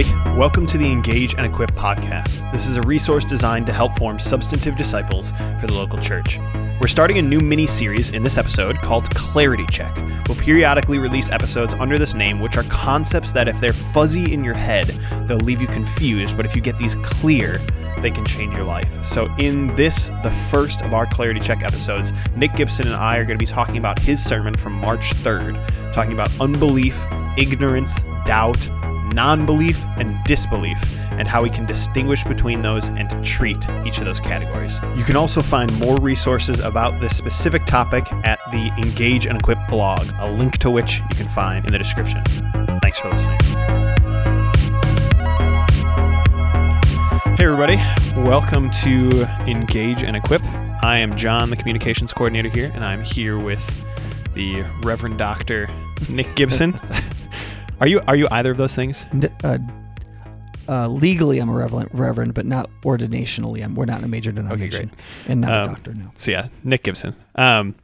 [0.00, 0.38] everybody.
[0.38, 2.50] Welcome to the Engage and Equip podcast.
[2.52, 6.38] This is a resource designed to help form substantive disciples for the local church.
[6.80, 9.94] We're starting a new mini series in this episode called Clarity Check.
[10.26, 14.42] We'll periodically release episodes under this name, which are concepts that, if they're fuzzy in
[14.42, 14.88] your head,
[15.26, 17.60] they'll leave you confused, but if you get these clear,
[17.98, 19.04] they can change your life.
[19.04, 23.24] So, in this, the first of our Clarity Check episodes, Nick Gibson and I are
[23.24, 26.98] going to be talking about his sermon from March 3rd, talking about unbelief,
[27.36, 28.68] ignorance, doubt,
[29.14, 30.78] non belief, and disbelief,
[31.12, 34.80] and how we can distinguish between those and treat each of those categories.
[34.96, 39.58] You can also find more resources about this specific topic at the Engage and Equip
[39.68, 42.22] blog, a link to which you can find in the description.
[42.82, 43.38] Thanks for listening.
[47.36, 47.76] Hey, everybody.
[48.26, 50.42] Welcome to Engage and Equip.
[50.82, 53.64] I am John, the communications coordinator here, and I'm here with
[54.34, 55.68] the Reverend Dr.
[56.08, 56.78] Nick Gibson.
[57.80, 59.04] are you are you either of those things?
[59.42, 59.58] Uh,
[60.68, 63.64] uh, legally, I'm a reverend, reverend, but not ordinationally.
[63.64, 65.00] I'm, we're not in a major denomination, great.
[65.26, 65.94] and not Um, a doctor.
[65.94, 66.10] No.
[66.16, 67.16] So yeah, Nick Gibson.
[67.34, 67.74] Um,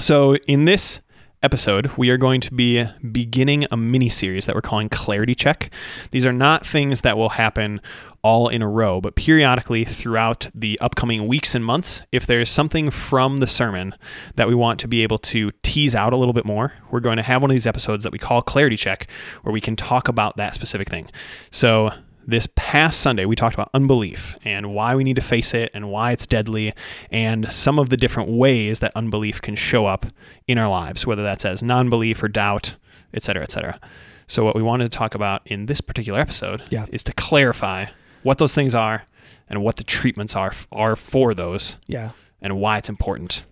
[0.00, 1.00] so in this
[1.42, 5.70] episode, we are going to be beginning a mini series that we're calling Clarity Check.
[6.12, 7.80] These are not things that will happen
[8.22, 12.90] all in a row, but periodically throughout the upcoming weeks and months, if there's something
[12.90, 13.94] from the sermon
[14.36, 17.16] that we want to be able to tease out a little bit more, we're going
[17.16, 19.08] to have one of these episodes that we call Clarity Check,
[19.42, 21.08] where we can talk about that specific thing.
[21.50, 21.90] So
[22.24, 25.90] this past Sunday, we talked about unbelief and why we need to face it and
[25.90, 26.72] why it's deadly
[27.10, 30.06] and some of the different ways that unbelief can show up
[30.46, 32.76] in our lives, whether that's as non belief or doubt,
[33.12, 33.80] et cetera, et cetera.
[34.28, 36.86] So, what we wanted to talk about in this particular episode Yeah.
[36.92, 37.86] is to clarify
[38.22, 39.04] what those things are
[39.48, 42.10] and what the treatments are, are for those Yeah.
[42.40, 43.42] and why it's important.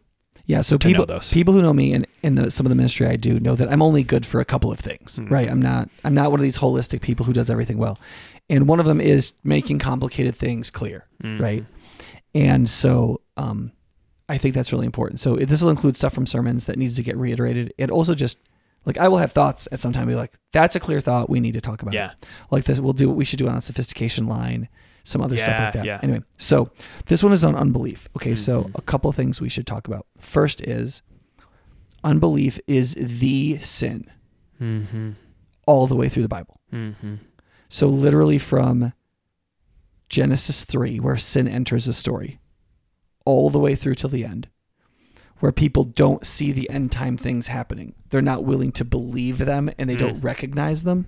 [0.46, 1.32] Yeah, so people those.
[1.32, 3.70] people who know me and in the, some of the ministry I do know that
[3.70, 5.30] I'm only good for a couple of things, Mhm.
[5.30, 5.48] right?
[5.48, 7.98] I'm not I'm not one of these holistic people who does everything well,
[8.48, 11.40] and one of them is making complicated things clear, Mhm.
[11.40, 11.64] right?
[12.34, 13.70] And so um,
[14.28, 15.20] I think that's really important.
[15.20, 17.72] So this will include stuff from sermons that needs to get reiterated.
[17.78, 18.38] It also just
[18.86, 21.40] like I will have thoughts at some time be like that's a clear thought we
[21.40, 21.94] need to talk about.
[21.94, 22.12] Yeah.
[22.50, 24.68] like this we'll do what we should do on a sophistication line
[25.04, 25.98] some other stuff like that yeah.
[26.02, 26.70] anyway so
[27.06, 28.70] this one is on unbelief okay so Mhm.
[28.78, 31.00] a couple of things we should talk about first is
[32.04, 34.10] unbelief is the sin
[34.60, 35.12] Mm-hmm.
[35.66, 37.14] all the way through the bible Mm-hmm.
[37.68, 38.92] so literally from
[40.08, 42.40] genesis 3 where sin enters the story
[43.24, 44.48] all the way through till the end
[45.40, 49.68] where people don't see the end time things happening they're not willing to believe them
[49.78, 50.00] and they Mm.
[50.00, 51.06] don't recognize them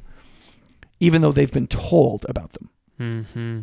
[1.01, 2.69] even though they've been told about them
[3.01, 3.61] Mm-hmm.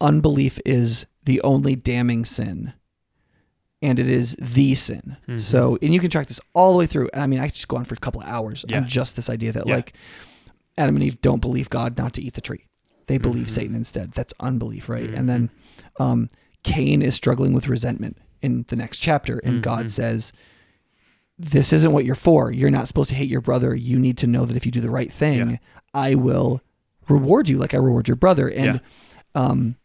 [0.00, 2.74] unbelief is the only damning sin
[3.80, 5.40] and it is the sin Mhm.
[5.40, 7.54] so and you can track this all the way through and i mean i could
[7.54, 8.78] just go on for a couple of hours Yeah.
[8.78, 9.76] on just this idea that Yeah.
[9.76, 9.92] like
[10.76, 12.66] adam and eve don't believe god not to eat the tree
[13.06, 13.50] they believe Mhm.
[13.50, 15.50] satan instead that's unbelief right and then
[16.00, 16.28] um,
[16.64, 19.62] cain is struggling with resentment in the next chapter and Mhm.
[19.62, 20.32] god says
[21.38, 24.26] this isn't what you're for you're not supposed to hate your brother you need to
[24.26, 25.56] know that if you do the right thing Yeah.
[25.92, 26.60] i will
[27.08, 28.80] reward you like i reward your brother and
[29.34, 29.76] um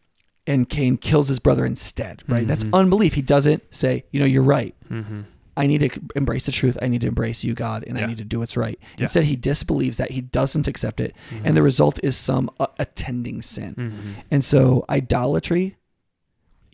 [0.47, 2.47] and Cain kills his brother instead, right?
[2.47, 2.73] That's Mhm.
[2.73, 3.13] unbelief.
[3.13, 4.73] He doesn't say, you know, you're right.
[4.89, 5.19] Mm-hmm.
[5.55, 6.75] I need to embrace the truth.
[6.81, 8.05] I need to embrace you, God, and Yeah.
[8.05, 8.79] I need to do what's right.
[8.97, 9.03] Yeah.
[9.03, 10.09] Instead, he disbelieves that.
[10.09, 11.13] He doesn't accept it.
[11.31, 11.41] Mhm.
[11.43, 13.75] And the result is some uh, attending sin.
[13.75, 14.09] Mm-hmm.
[14.31, 15.75] And so, idolatry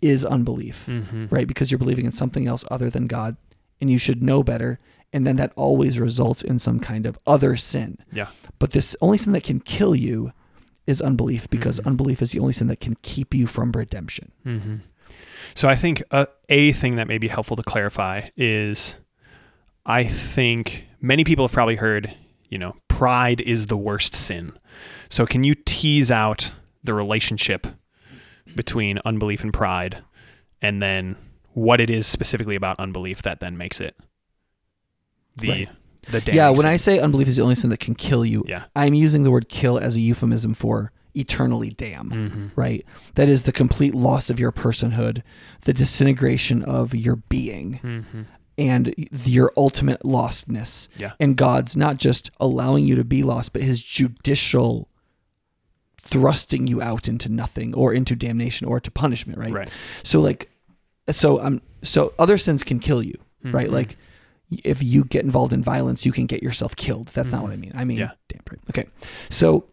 [0.01, 1.27] is unbelief, Mm-hmm.
[1.29, 1.47] right?
[1.47, 3.37] Because you're believing in something else other than God,
[3.81, 4.77] and you should know better.
[5.13, 7.97] And then that always results in some kind of other sin.
[8.11, 8.27] Yeah.
[8.59, 10.33] But this only sin that can kill you
[10.87, 11.85] is unbelief because Mhm.
[11.87, 14.31] unbelief is the only sin that can keep you from redemption.
[14.45, 14.75] Mm-hmm.
[15.53, 18.95] So I think uh, a thing that may be helpful to clarify is
[19.85, 22.13] I think many people have probably heard,
[22.49, 24.51] you know, pride is the worst sin.
[25.09, 26.51] So can you tease out
[26.83, 27.67] the relationship
[28.55, 30.03] between unbelief and pride
[30.61, 31.15] and then
[31.53, 33.95] what it is specifically about unbelief that then makes it
[35.37, 35.69] the Right.
[36.11, 36.67] the yeah, when sin?
[36.67, 38.65] I say unbelief is the only sin that can kill you, yeah.
[38.75, 42.47] I'm using the word kill as a euphemism for eternally damn, Mm-hmm.
[42.55, 42.85] right?
[43.15, 45.23] That is the complete loss of your personhood,
[45.61, 48.21] the disintegration of your being, Mm-hmm.
[48.57, 48.93] and
[49.25, 50.87] your ultimate lostness.
[50.97, 51.13] Yeah.
[51.19, 54.89] And God's not just allowing you to be lost, but his judicial
[56.05, 59.51] thrusting you out into nothing or into damnation or to punishment, right?
[59.51, 59.69] Right.
[60.03, 60.49] So like
[61.11, 63.67] so um so other sins can kill you, right?
[63.67, 63.71] Mhm.
[63.73, 63.97] Like
[64.63, 67.09] if you get involved in violence, you can get yourself killed.
[67.13, 67.43] That's not Mhm.
[67.43, 67.71] what I mean.
[67.75, 68.11] I mean, Yeah.
[68.29, 68.59] damn right.
[68.69, 68.85] Okay.
[69.29, 69.65] So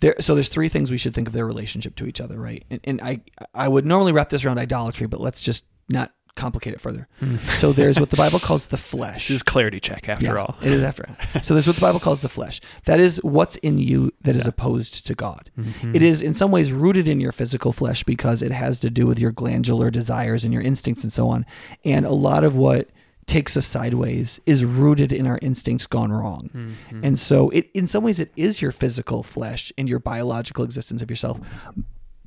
[0.00, 2.64] there so there's three things we should think of their relationship to each other, right?
[2.70, 3.20] And, and I
[3.54, 7.08] I would normally wrap this around idolatry, but let's just not complicate it further.
[7.56, 9.28] So there's what the Bible calls the flesh.
[9.28, 10.56] This is clarity check after Yeah, all.
[10.62, 11.08] It is after.
[11.42, 12.60] so there's what the Bible calls the flesh.
[12.84, 15.50] That is what's in you that is opposed to God.
[15.58, 15.96] Mm-hmm.
[15.96, 19.06] It is in some ways rooted in your physical flesh because it has to do
[19.06, 21.44] with your glandular desires and your instincts and so on.
[21.84, 22.90] And a lot of what
[23.26, 26.48] takes us sideways is rooted in our instincts gone wrong.
[26.54, 27.00] Mm-hmm.
[27.04, 31.02] And so it in some ways it is your physical flesh and your biological existence
[31.02, 31.40] of yourself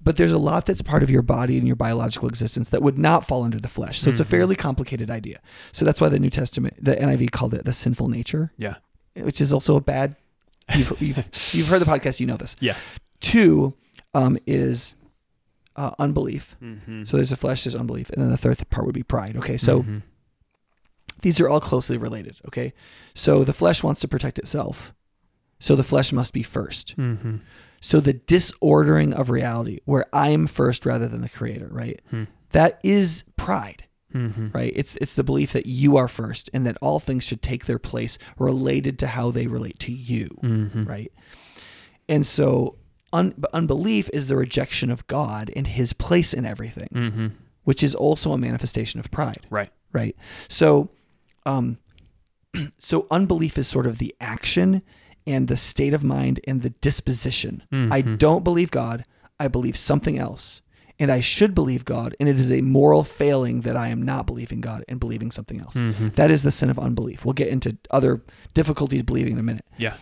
[0.01, 2.97] but there's a lot that's part of your body and your biological existence that would
[2.97, 3.99] not fall under the flesh.
[3.99, 4.11] So mm-hmm.
[4.11, 4.31] it's a mm-hmm.
[4.31, 5.41] fairly complicated idea.
[5.71, 8.51] So that's why the New Testament, the NIV called it the sinful nature.
[8.57, 8.75] Yeah.
[9.15, 10.15] Which is also a bad.
[10.73, 12.55] You've, you've, you've heard the podcast, you know this.
[12.59, 12.75] Yeah.
[13.19, 13.73] Two
[14.13, 14.95] um, is
[15.75, 16.55] uh, unbelief.
[16.61, 17.03] Mm-hmm.
[17.03, 18.09] So there's a flesh, there's unbelief.
[18.11, 19.35] And then the third part would be pride.
[19.35, 19.57] Okay.
[19.57, 19.97] So mm-hmm.
[21.21, 22.37] these are all closely related.
[22.47, 22.73] Okay.
[23.13, 24.93] So the flesh wants to protect itself.
[25.59, 26.95] So the flesh must be 1st
[27.81, 32.01] so the disordering of reality, where I'm first rather than the creator, right?
[32.09, 32.23] Hmm.
[32.51, 34.47] That is pride Mm-hmm.
[34.53, 34.73] right?
[34.75, 37.77] It's it's the belief that you are first and that all things should take their
[37.77, 40.85] place related to how they relate to you, Mm-hmm.
[40.85, 41.11] right?
[42.07, 42.75] And so
[43.13, 47.27] un, unbelief is the rejection of God and his place in everything, Mm-hmm.
[47.65, 49.69] which is also a manifestation of pride, Right.
[49.93, 50.15] right?
[50.47, 50.89] So
[51.45, 51.77] um
[52.79, 54.81] so unbelief is sort of the action
[55.29, 57.61] and the state of mind and the disposition.
[57.71, 58.17] I Mhm.
[58.17, 59.03] don't believe God,
[59.39, 60.61] I believe something else.
[61.01, 64.25] And I should believe God, and it is a moral failing that I am not
[64.27, 65.75] believing God and believing something else.
[65.75, 66.15] Mhm.
[66.15, 67.23] That is the sin of unbelief.
[67.23, 68.21] We'll get into other
[68.53, 69.65] difficulties believing in a minute.
[69.77, 69.93] Yeah.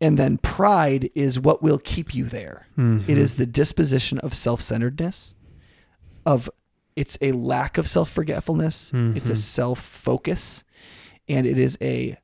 [0.00, 2.66] And then pride is what will keep you there.
[2.78, 3.08] Mhm.
[3.08, 5.34] It is the disposition of self-centeredness,
[6.24, 6.48] of
[6.94, 9.36] it's a lack of self-forgetfulness, it's a Mhm.
[9.36, 10.62] self-focus,
[11.28, 12.16] and it is a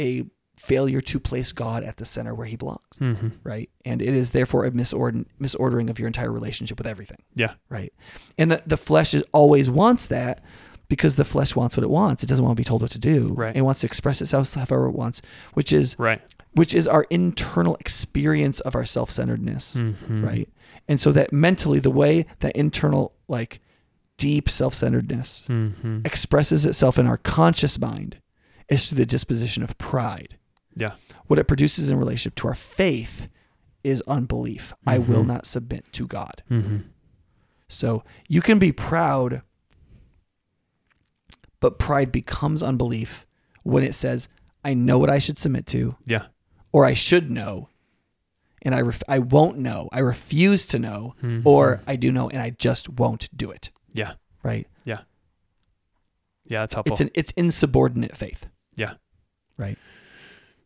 [0.00, 0.24] a
[0.62, 3.28] failure to place God at the center where he belongs, Mm-hmm.
[3.42, 3.68] right?
[3.84, 7.54] And it is therefore a misord- misordering of your entire relationship with everything, Yeah.
[7.68, 7.92] right?
[8.38, 10.42] And the, the flesh is always wants that
[10.88, 12.22] because the flesh wants what it wants.
[12.22, 13.32] It doesn't want to be told what to do.
[13.34, 13.56] Right.
[13.56, 15.20] It wants to express itself however it wants,
[15.54, 16.20] which is Right.
[16.54, 20.24] which is our internal experience of our self-centeredness, Mm-hmm.
[20.24, 20.48] right?
[20.86, 23.60] And so that mentally the way that internal like
[24.18, 26.00] deep self-centeredness Mm-hmm.
[26.04, 28.18] expresses itself in our conscious mind
[28.68, 30.38] is through the disposition of pride.
[30.76, 30.94] Yeah.
[31.26, 33.28] What it produces in relationship to our faith
[33.84, 34.72] is unbelief.
[34.86, 35.26] I will Mhm.
[35.26, 36.42] not submit to God.
[36.50, 36.78] Mm-hmm.
[37.68, 39.42] So you can be proud,
[41.60, 43.26] but pride becomes unbelief
[43.62, 44.28] when it says,
[44.64, 46.26] I know what I should submit to, Yeah.
[46.72, 47.68] or I should know,
[48.62, 49.88] and I, ref- I won't know.
[49.92, 51.44] I refuse to know, Mhm.
[51.44, 53.70] or I do know and I just won't do it.
[53.92, 54.14] Yeah.
[54.42, 54.66] Right?
[54.84, 54.98] Yeah.
[56.46, 56.60] Yeah.
[56.60, 56.92] That's helpful.
[56.94, 58.46] It's an it's insubordinate faith.
[58.76, 58.94] Yeah.
[59.56, 59.78] Right.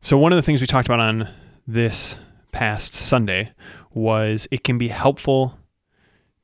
[0.07, 1.29] So one of the things we talked about on
[1.67, 2.21] this
[2.53, 3.51] past Sunday
[3.93, 5.59] was it can be helpful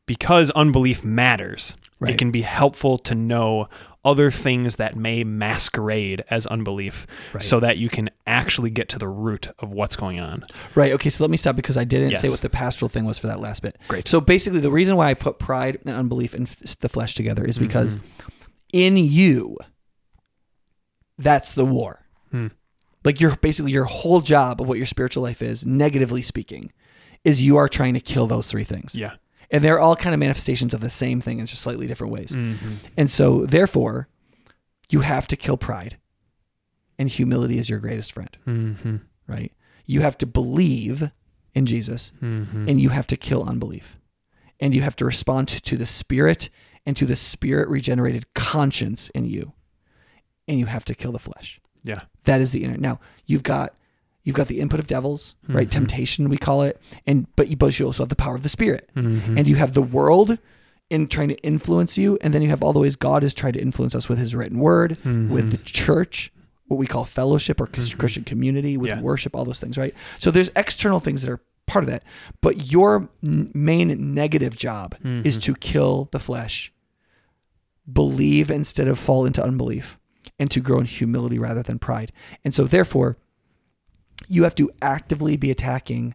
[0.05, 1.76] because unbelief matters.
[2.00, 2.14] Right.
[2.14, 3.69] It can be helpful to know
[4.05, 7.41] other things that may masquerade as unbelief Right.
[7.41, 10.44] so that you can actually get to the root of what's going on.
[10.75, 10.91] Right.
[10.94, 11.11] Okay.
[11.11, 13.38] So let me stop because I didn't say what the pastoral thing was for that
[13.38, 13.79] last bit.
[13.87, 14.09] Great.
[14.09, 16.49] So basically, the reason why I put pride and unbelief and
[16.81, 18.38] the flesh together is because Mm-hmm.
[18.73, 19.56] in you,
[21.17, 22.01] that's the war.
[23.04, 26.72] Like your basically your whole job of what your spiritual life is, negatively speaking,
[27.25, 29.14] is you are trying to kill those three things, Yeah.
[29.50, 32.32] and they're all kind of manifestations of the same thing in just slightly different ways.
[32.32, 32.75] Mm-hmm.
[32.96, 34.09] And so, therefore,
[34.90, 35.97] you have to kill pride,
[36.99, 38.37] and humility is your greatest friend.
[38.47, 38.97] Mm-hmm.
[39.26, 39.52] Right?
[39.87, 41.11] You have to believe
[41.54, 42.68] in Jesus, Mm-hmm.
[42.68, 43.99] and you have to kill unbelief.
[44.61, 46.49] And you have to respond to the spirit
[46.87, 49.52] and to the spirit regenerated conscience in you.
[50.47, 51.61] And you have to kill the flesh.
[51.84, 52.02] Yeah.
[52.24, 52.76] That is the inner.
[52.76, 53.74] Now, you've got
[54.24, 55.66] you've got the input of devils, right?
[55.66, 55.72] Mhm.
[55.72, 56.80] Temptation we call it.
[57.06, 58.88] And but you but you also have the power of the spirit.
[58.96, 59.36] Mm-hmm.
[59.36, 60.38] And you have the world
[60.90, 63.54] in trying to influence you, and then you have all the ways God has tried
[63.54, 66.30] to influence us with his written word, with the church,
[66.66, 67.98] what we call fellowship or Mhm.
[67.98, 69.00] Christian community, with Yeah.
[69.00, 69.94] worship, all those things, right?
[70.18, 72.04] So there's external things that are part of that,
[72.42, 75.42] but your n- main negative job is Mhm.
[75.42, 76.70] to kill the flesh,
[77.90, 79.98] believe instead of fall into unbelief,
[80.42, 82.11] and to grow in humility rather than pride.
[82.44, 83.16] And so therefore,
[84.28, 86.14] you have to actively be attacking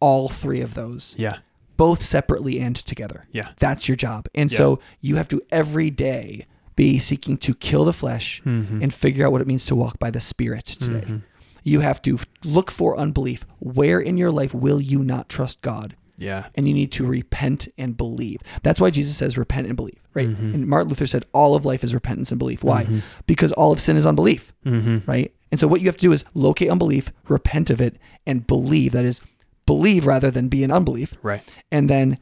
[0.00, 1.38] all three of those yeah.
[1.76, 3.26] both separately and together.
[3.32, 3.50] Yeah.
[3.58, 4.26] That's your job.
[4.34, 4.58] And Yeah.
[4.58, 8.82] so you have to every day be seeking to kill the flesh Mm-hmm.
[8.82, 11.04] and figure out what it means to walk by the spirit today.
[11.06, 11.22] Mhm.
[11.62, 13.44] You have to look for unbelief.
[13.58, 15.94] Where in your life will you not trust God?
[16.16, 16.46] Yeah.
[16.54, 18.38] And you need to repent and believe.
[18.62, 20.28] That's why Jesus says repent and believe, right?
[20.28, 20.54] Mhm.
[20.54, 22.62] And Martin Luther said all of life is repentance and belief.
[22.64, 22.84] Why?
[22.84, 23.02] Mhm.
[23.26, 24.98] Because all of sin is unbelief, Mm-hmm.
[25.10, 25.32] right?
[25.50, 28.92] And so what you have to do is locate unbelief, repent of it, and believe.
[28.92, 29.20] That is,
[29.66, 31.14] believe rather than be in unbelief.
[31.22, 31.42] Right.
[31.72, 32.18] And then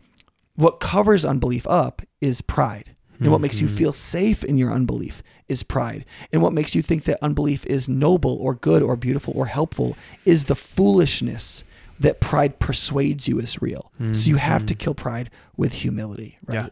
[0.57, 2.95] what covers unbelief up is pride.
[3.21, 3.71] And what makes you Mhm.
[3.73, 6.04] feel safe in your unbelief is pride.
[6.33, 9.97] And what makes you think that unbelief is noble or good or beautiful or helpful
[10.25, 11.64] is the foolishness
[11.99, 13.90] that pride persuades you is real.
[14.12, 16.54] So you have to kill pride with humility, right?
[16.62, 16.68] Yeah.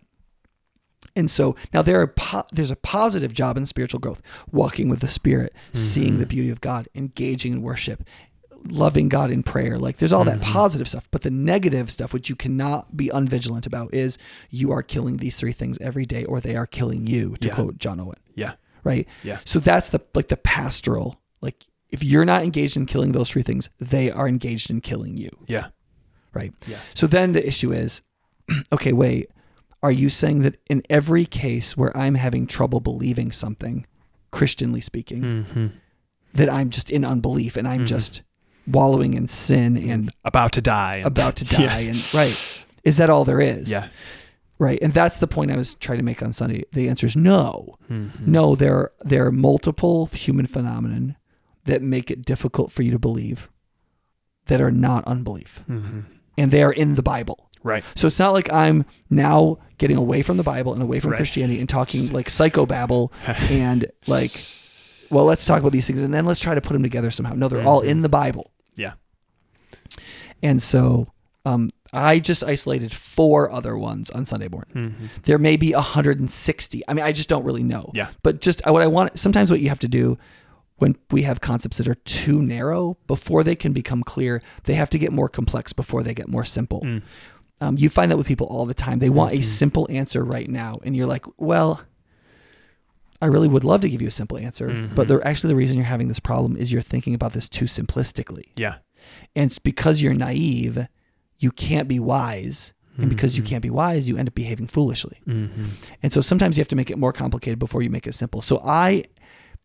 [1.16, 4.20] And so now there are po- there's a positive job in spiritual growth,
[4.52, 6.20] walking with the Spirit, seeing mm-hmm.
[6.20, 8.04] the beauty of God, engaging in worship,
[8.68, 9.78] loving God in prayer.
[9.78, 10.52] Like there's all that mm-hmm.
[10.52, 14.18] positive stuff, but the negative stuff, which you cannot be unvigilant about, is
[14.50, 17.34] you are killing these three things every day, or they are killing you.
[17.40, 17.54] To Yeah.
[17.54, 18.54] quote John Owen, Yeah.
[18.84, 19.08] right?
[19.24, 19.38] Yeah.
[19.44, 21.20] So that's the like the pastoral.
[21.40, 25.16] Like if you're not engaged in killing those three things, they are engaged in killing
[25.16, 25.68] you, Yeah.
[26.34, 26.52] right?
[26.66, 26.78] Yeah.
[26.94, 28.02] So then the issue is,
[28.72, 29.30] okay, wait,
[29.86, 33.86] are you saying that in every case where I'm having trouble believing something,
[34.32, 35.66] Christianly speaking, Mm-hmm.
[36.34, 38.22] that I'm just in unbelief and I'm just
[38.66, 40.96] wallowing in sin and About to die.
[40.96, 41.90] and- about to die Yeah.
[41.90, 42.64] and right?
[42.84, 43.70] Is that all there is?
[43.70, 43.88] Yeah.
[44.58, 44.78] Right.
[44.82, 46.64] And that's the point I was trying to make on Sunday.
[46.72, 47.76] The answer is no.
[47.90, 48.26] Mhm.
[48.26, 51.16] No, there are, there are multiple human phenomenon
[51.64, 53.48] that make it difficult for you to believe
[54.46, 55.60] that are not unbelief.
[55.68, 56.04] Mhm.
[56.38, 57.45] And they are in the Bible.
[57.66, 57.84] Right.
[57.96, 61.16] So it's not like I'm now getting away from the Bible and away from Right.
[61.18, 63.10] Christianity and talking like psychobabble
[63.50, 64.42] and like,
[65.10, 67.34] well, let's talk about these things and then let's try to put them together somehow.
[67.34, 67.88] No, they're all Mhm.
[67.88, 68.50] in the Bible.
[68.76, 68.92] Yeah.
[70.42, 71.12] And so
[71.44, 74.72] um, I just isolated four other ones on Sunday morning.
[74.98, 75.22] Mhm.
[75.22, 76.82] There may be 160.
[76.88, 77.90] I mean, I just don't really know.
[77.94, 78.08] Yeah.
[78.22, 80.18] But just what I want, sometimes what you have to do
[80.78, 84.90] when we have concepts that are too narrow, before they can become clear, they have
[84.90, 86.80] to get more complex before they get more simple.
[86.80, 87.02] Mm.
[87.60, 88.98] Um, you find that with people all the time.
[88.98, 89.44] They want a Mhm.
[89.44, 90.78] simple answer right now.
[90.84, 91.80] And you're like, well,
[93.22, 94.66] I really would love to give you a simple answer.
[94.94, 95.08] But Mhm.
[95.08, 98.44] the, actually, the reason you're having this problem is you're thinking about this too simplistically.
[98.56, 98.76] Yeah.
[99.34, 100.86] And it's because you're naive,
[101.38, 102.72] you can't be wise.
[102.98, 103.46] And because you Mhm.
[103.46, 105.18] can't be wise, you end up behaving foolishly.
[105.26, 105.50] Mhm.
[106.02, 108.40] And so sometimes you have to make it more complicated before you make it simple.
[108.40, 109.04] So I,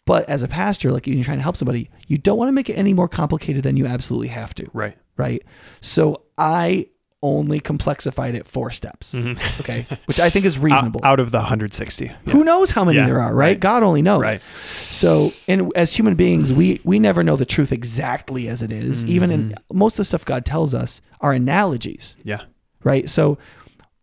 [0.05, 2.69] but as a pastor, like you're trying to help somebody, you don't want to make
[2.69, 4.97] it any more complicated than you absolutely have to, Right.
[5.15, 5.43] right?
[5.79, 6.87] So I
[7.23, 9.37] only complexified it four steps, Mhm.
[9.59, 11.01] okay, which I think is reasonable.
[11.03, 12.05] Out, out of the 160.
[12.05, 12.13] Yeah.
[12.33, 13.47] Who knows how many Yeah, there are, right?
[13.49, 13.59] right.
[13.59, 14.21] God only knows.
[14.21, 14.41] Right.
[14.89, 19.05] So, and as human beings, we we never know the truth exactly as it is.
[19.05, 19.77] Even in Mm-hmm.
[19.77, 22.41] most of the stuff God tells us are analogies Yeah.
[22.83, 23.07] right?
[23.09, 23.37] So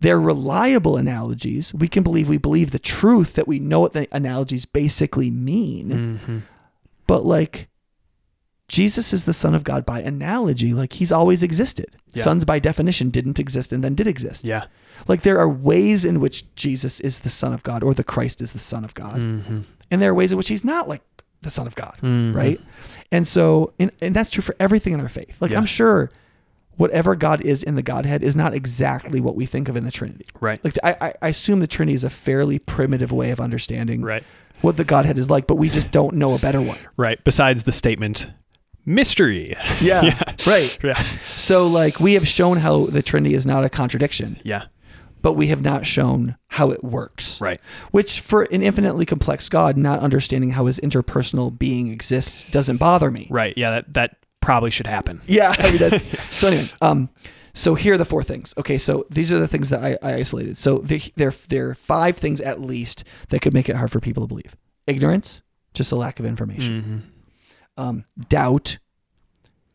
[0.00, 1.74] they're reliable analogies.
[1.74, 6.20] We can believe we believe the truth that we know what the analogies basically mean.
[6.24, 6.42] Mhm.
[7.08, 7.68] But like
[8.68, 11.96] Jesus is the son of God by analogy, like he's always existed.
[12.12, 12.22] Yeah.
[12.22, 14.44] Sons by definition didn't exist and then did exist.
[14.46, 14.66] Yeah.
[15.06, 18.40] Like there are ways in which Jesus is the son of God or the Christ
[18.42, 19.16] is the son of God.
[19.16, 19.64] Mhm.
[19.90, 21.02] And there are ways in which he's not like
[21.40, 22.34] the son of God Mhm.
[22.34, 22.60] right?
[23.10, 25.36] And so, and, and that's true for everything in our faith.
[25.40, 25.58] Like, Yeah.
[25.58, 26.10] I'm sure
[26.76, 29.90] whatever God is in the Godhead is not exactly what we think of in the
[29.90, 30.26] Trinity.
[30.40, 30.62] Right.
[30.64, 34.22] Like, I, I- I assume the Trinity is a fairly primitive way of understanding Right.
[34.60, 36.78] what the Godhead is like, but we just don't know a better one.
[36.96, 37.18] Right.
[37.24, 38.28] Besides the statement,
[38.88, 39.54] mystery.
[39.80, 40.18] Yeah.
[40.46, 40.76] Right.
[40.82, 41.00] Yeah.
[41.36, 44.64] So, like, we have shown how the Trinity is not a contradiction, Yeah.
[45.22, 47.40] but we have not shown how it works.
[47.40, 47.60] Right.
[47.92, 53.10] Which, for an infinitely complex God, not understanding how his interpersonal being exists doesn't bother
[53.10, 53.28] me.
[53.30, 53.54] Right.
[53.56, 53.70] Yeah.
[53.70, 55.20] That that probably should happen.
[55.26, 56.02] Yeah, I mean that's
[56.36, 56.68] so anyway.
[56.80, 57.10] Um,
[57.54, 58.54] so here are the four things.
[58.56, 60.56] Okay, so these are the things that I, I isolated.
[60.58, 64.00] So the, there there are five things at least that could make it hard for
[64.00, 65.42] people to believe: ignorance,
[65.74, 67.17] just a lack of information; Mhm.
[67.78, 68.76] Um, doubt,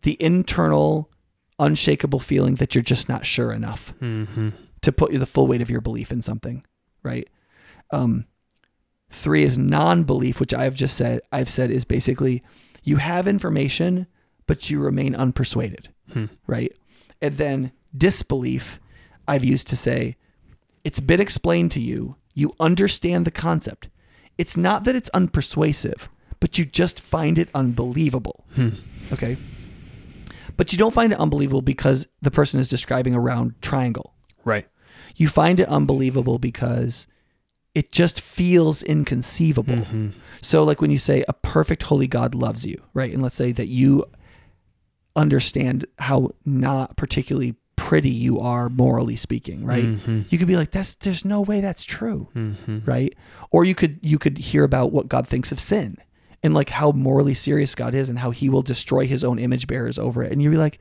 [0.04, 1.10] the internal,
[1.58, 4.54] unshakable feeling that you're just not sure enough Mhm.
[4.82, 6.64] to put you the full weight of your belief in something,
[7.02, 7.28] right?
[7.92, 8.26] Um,
[9.10, 11.22] three is non-belief, which I've just said.
[11.32, 12.44] I've said is basically
[12.84, 14.08] you have information,
[14.48, 16.26] but you remain unpersuaded, Hmm.
[16.48, 16.74] right?
[17.22, 18.80] And then disbelief,
[19.28, 20.18] I've used to say
[20.84, 22.18] it's been explained to you.
[22.34, 23.88] You understand the concept.
[24.38, 26.10] It's not that it's unpersuasive,
[26.44, 28.44] but you just find it unbelievable.
[28.56, 28.70] Hmm.
[29.14, 29.38] Okay.
[30.58, 34.68] But you don't find it unbelievable because the person is describing a round triangle Right.
[35.16, 37.08] you find it unbelievable because
[37.74, 39.78] it just feels inconceivable.
[39.86, 40.12] Mhm.
[40.42, 43.14] So, like when you say a perfect holy God loves you, right?
[43.14, 44.04] And let's say that you
[45.16, 49.86] understand how not particularly pretty you are, morally speaking, right?
[49.86, 50.26] Mhm.
[50.30, 52.86] You could be like, "That's there's no way that's true," Mhm.
[52.86, 53.14] right?
[53.50, 55.96] Or you could you could hear about what God thinks of sin
[56.44, 59.66] and like how morally serious God is and how He will destroy His own image
[59.68, 60.80] bearers over it, and you'd be like,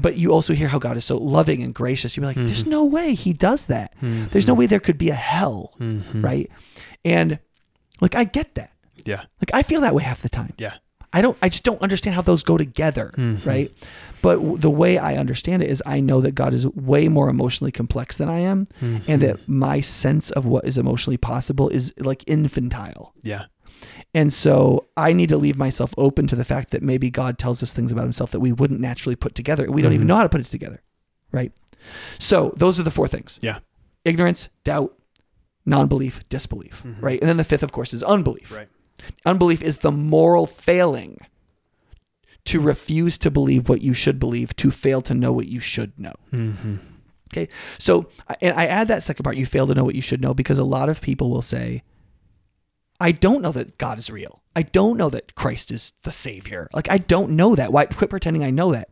[0.00, 2.16] but you also hear how God is so loving and gracious.
[2.16, 3.94] You'd be like, "There's no way He does that.
[4.02, 6.22] There's no way there could be a hell." Mhm.
[6.22, 6.50] right?
[7.04, 7.38] And
[8.00, 8.72] like I get that.
[9.06, 9.22] Yeah.
[9.40, 10.52] Like I feel that way half the time.
[10.58, 10.74] Yeah.
[11.10, 13.48] I don't I just don't understand how those go together, Mm-hmm.
[13.48, 13.72] right?
[14.20, 17.30] But w- the way I understand it is I know that God is way more
[17.30, 19.10] emotionally complex than I am Mm-hmm.
[19.10, 23.14] and that my sense of what is emotionally possible is like infantile.
[23.22, 23.46] Yeah.
[24.14, 27.62] And so I need to leave myself open to the fact that maybe God tells
[27.62, 29.70] us things about himself that we wouldn't naturally put together.
[29.70, 30.08] We don't even Mhm.
[30.08, 30.82] know how to put it together,
[31.30, 31.52] right?
[32.18, 33.58] So those are the four things Yeah.
[34.04, 34.96] ignorance, doubt,
[35.66, 37.02] non belief, disbelief, Mhm.
[37.02, 37.20] right?
[37.20, 38.50] And then the fifth, of course, is unbelief.
[38.50, 38.68] Right.
[39.26, 41.18] Unbelief is the moral failing
[42.46, 45.92] to refuse to believe what you should believe, to fail to know what you should
[45.98, 46.14] know.
[46.32, 46.76] Mm-hmm.
[47.30, 47.48] Okay.
[47.78, 48.08] So,
[48.40, 50.58] and I add that second part, you fail to know what you should know, because
[50.58, 51.82] a lot of people will say,
[53.00, 54.42] I don't know that God is real.
[54.56, 56.68] I don't know that Christ is the Savior.
[56.72, 57.72] Like, I don't know that.
[57.72, 58.88] Why quit pretending I know that?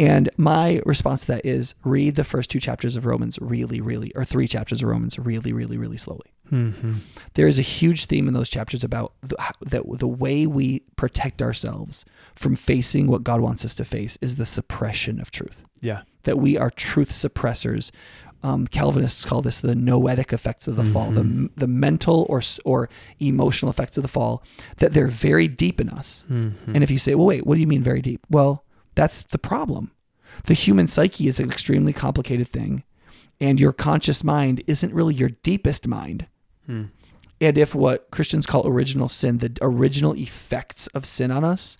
[0.00, 4.10] And my response to that is read the first two chapters of Romans really, really,
[4.16, 6.32] or three chapters of Romans really, really, really slowly.
[6.50, 6.94] Mm-hmm.
[7.34, 11.40] There is a huge theme in those chapters about the, that the way we protect
[11.40, 16.02] ourselves from facing what God wants us to face is the suppression of truth Yeah.
[16.24, 17.92] that we are truth suppressors.
[18.46, 22.88] Um, Calvinists call this the noetic effects of the fall, the, the mental or or
[23.18, 24.42] emotional effects of the fall.
[24.76, 26.24] That they're very deep in us.
[26.30, 26.74] Mm-hmm.
[26.74, 29.38] And if you say, "Well, wait, what do you mean very deep?" Well, that's the
[29.38, 29.90] problem.
[30.44, 32.84] The human psyche is an extremely complicated thing,
[33.40, 36.26] and your conscious mind isn't really your deepest mind.
[36.66, 36.84] Hmm.
[37.40, 41.78] And if what Christians call original sin, the original effects of sin on us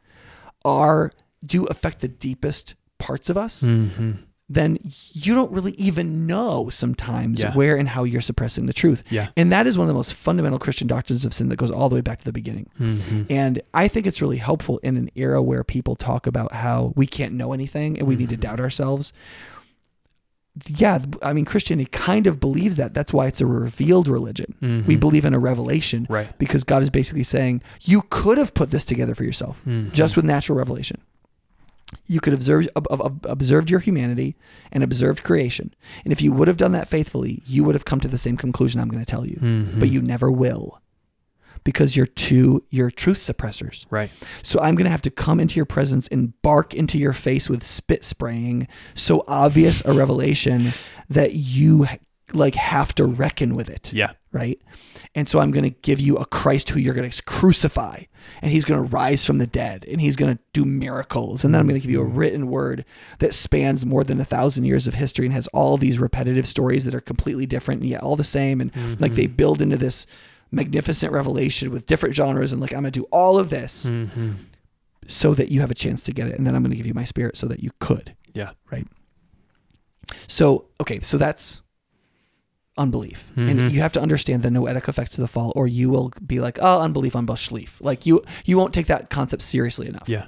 [0.64, 1.12] are
[1.44, 4.12] do affect the deepest parts of us, Mm-hmm.
[4.48, 4.78] Then
[5.12, 7.52] you don't really even know sometimes Yeah.
[7.54, 9.02] where and how you're suppressing the truth.
[9.10, 9.28] Yeah.
[9.36, 11.88] And that is one of the most fundamental Christian doctrines of sin that goes all
[11.88, 12.68] the way back to the beginning.
[12.80, 13.22] Mm-hmm.
[13.28, 17.08] And I think it's really helpful in an era where people talk about how we
[17.08, 18.40] can't know anything and we need to Mhm.
[18.40, 19.12] doubt ourselves.
[20.68, 22.94] Yeah, I mean, Christianity kind of believes that.
[22.94, 24.54] That's why it's a revealed religion.
[24.62, 24.86] Mm-hmm.
[24.86, 26.30] We believe in a revelation Right.
[26.38, 29.92] because God is basically saying, you could have put this together for yourself Mhm.
[29.92, 30.98] just with natural revelation.
[32.06, 34.36] You could observe ob- ob- observed your humanity
[34.72, 35.72] and observed creation,
[36.04, 38.36] and if you would have done that faithfully, you would have come to the same
[38.36, 39.36] conclusion I'm going to tell you.
[39.36, 39.78] Mhm.
[39.78, 40.80] But you never will,
[41.62, 43.86] because you're too you're truth suppressors.
[43.90, 44.10] Right.
[44.42, 47.48] So I'm going to have to come into your presence and bark into your face
[47.48, 50.72] with spit spraying, so obvious a revelation
[51.08, 51.86] that you
[52.32, 54.10] like have to reckon with it Yeah.
[54.32, 54.60] right?
[55.16, 58.02] And so I'm going to give you a Christ who you're going to crucify,
[58.42, 61.42] and he's going to rise from the dead, and he's going to do miracles.
[61.42, 62.84] And then I'm going to give you a written word
[63.18, 66.84] that spans more than a thousand years of history and has all these repetitive stories
[66.84, 68.60] that are completely different and yet all the same.
[68.60, 70.06] And like they build into this
[70.52, 72.52] magnificent revelation with different genres.
[72.52, 74.32] And like, I'm going to do all of this Mm-hmm.
[75.06, 76.36] so that you have a chance to get it.
[76.36, 78.14] And then I'm going to give you my spirit so that you could.
[78.34, 78.50] Yeah.
[78.70, 78.86] Right.
[80.28, 81.00] So, okay.
[81.00, 81.62] So that's
[82.78, 83.26] unbelief.
[83.36, 83.50] Mhm.
[83.50, 86.40] And you have to understand the noetic effects of the fall, or you will be
[86.40, 87.78] like, oh, unbelief, unbelief.
[87.80, 90.08] Like you, you won't take that concept seriously enough.
[90.08, 90.26] Yeah.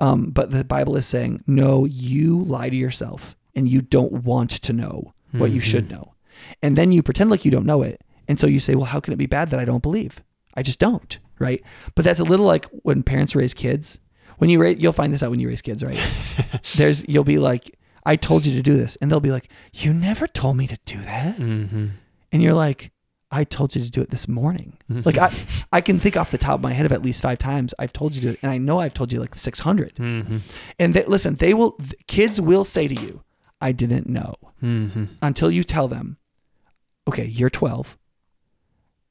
[0.00, 4.50] Um, but the Bible is saying, no, you lie to yourself and you don't want
[4.50, 5.64] to know what you Mhm.
[5.64, 6.14] should know.
[6.62, 8.00] And then you pretend like you don't know it.
[8.28, 10.22] And so you say, well, how can it be bad that I don't believe?
[10.54, 11.18] I just don't.
[11.38, 11.62] Right.
[11.94, 13.98] But that's a little like when parents raise kids.
[14.38, 15.98] When you raise, you'll find this out when you raise kids, right?
[16.76, 18.96] There's, you'll be like, I told you to do this.
[18.96, 21.36] And they'll be like, you never told me to do that.
[21.36, 21.86] Mm-hmm.
[22.32, 22.92] And you're like,
[23.30, 24.78] I told you to do it this morning.
[24.88, 25.34] Like I,
[25.70, 27.92] I can think off the top of my head of at least five times I've
[27.92, 28.38] told you to do it.
[28.42, 29.96] And I know I've told you like 600.
[29.96, 30.38] Mm-hmm.
[30.78, 33.22] And they, listen, they will, kids will say to you,
[33.60, 35.04] I didn't know Mm-hmm.
[35.22, 36.16] until you tell them,
[37.06, 37.96] okay, you're 12.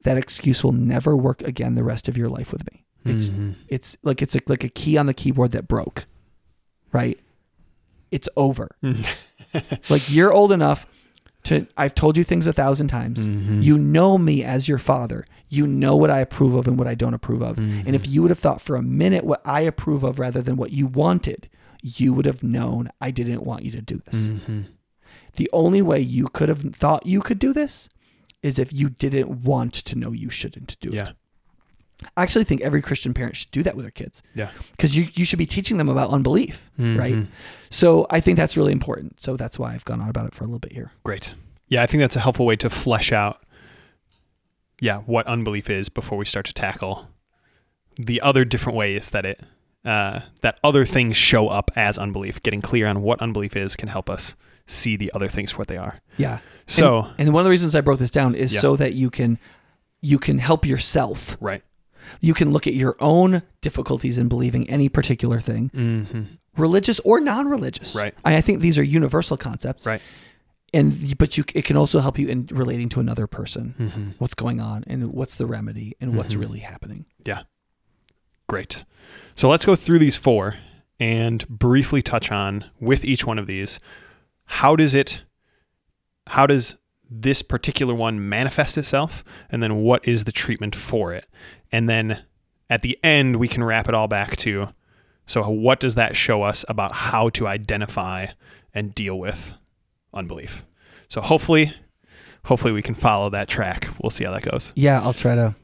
[0.03, 2.85] That excuse will never work again the rest of your life with me.
[3.05, 3.51] It's, Mm-hmm.
[3.69, 6.05] it's like, it's like, like a key on the keyboard that broke,
[6.91, 7.17] right?
[8.11, 8.69] It's over.
[9.89, 10.85] like you're old enough
[11.43, 13.25] to, I've told you things a thousand times.
[13.25, 13.63] Mhm.
[13.63, 15.25] You know me as your father.
[15.49, 17.57] You know what I approve of and what I don't approve of.
[17.57, 20.57] And if you would have thought for a minute what I approve of rather than
[20.57, 21.49] what you wanted,
[21.81, 24.27] you would have known I didn't want you to do this.
[24.29, 24.61] Mm-hmm.
[25.37, 27.87] The only way you could have thought you could do this
[28.43, 31.09] is if you didn't want to know you shouldn't do Yeah.
[31.09, 31.15] it.
[32.15, 34.49] I actually think every Christian parent should do that with their kids Yeah.
[34.71, 37.15] because you, you should be teaching them about unbelief, right?
[37.15, 37.27] Mhm.
[37.71, 39.19] So I think that's really important.
[39.19, 40.91] So that's why I've gone on about it for a little bit here.
[41.03, 41.33] Great.
[41.67, 43.41] Yeah, I think that's a helpful way to flesh out
[44.79, 47.09] yeah, what unbelief is before we start to tackle
[47.95, 49.41] the other different ways that it
[49.85, 52.43] uh, that other things show up as unbelief.
[52.43, 54.35] Getting clear on what unbelief is can help us
[54.67, 55.99] see the other things for what they are.
[56.17, 56.39] Yeah.
[56.67, 58.59] So, and, and one of the reasons I broke this down is Yeah.
[58.59, 59.39] so that you can
[60.01, 61.37] you can help yourself.
[61.41, 61.63] right.
[62.21, 66.21] You can look at your own difficulties in believing any particular thing, Mm-hmm.
[66.57, 67.95] religious or non-religious.
[67.95, 68.13] Right.
[68.25, 69.85] I, I think these are universal concepts.
[69.85, 70.01] Right.
[70.73, 73.73] And but you it can also help you in relating to another person.
[73.79, 74.09] Mm-hmm.
[74.17, 76.39] What's going on and what's the remedy and what's Mhm.
[76.41, 77.05] really happening.
[77.23, 77.43] Yeah.
[78.47, 78.83] Great.
[79.35, 80.55] So let's go through these four
[80.99, 83.79] and briefly touch on with each one of these
[84.45, 85.23] how does it
[86.27, 86.75] how does
[87.09, 91.25] this particular one manifest itself and then what is the treatment for it
[91.71, 92.23] and then
[92.69, 94.67] at the end we can wrap it all back to
[95.25, 98.25] so what does that show us about how to identify
[98.73, 99.53] and deal with
[100.13, 100.65] unbelief
[101.07, 101.71] so hopefully
[102.45, 105.55] hopefully we can follow that track we'll see how that goes Yeah, I'll try to.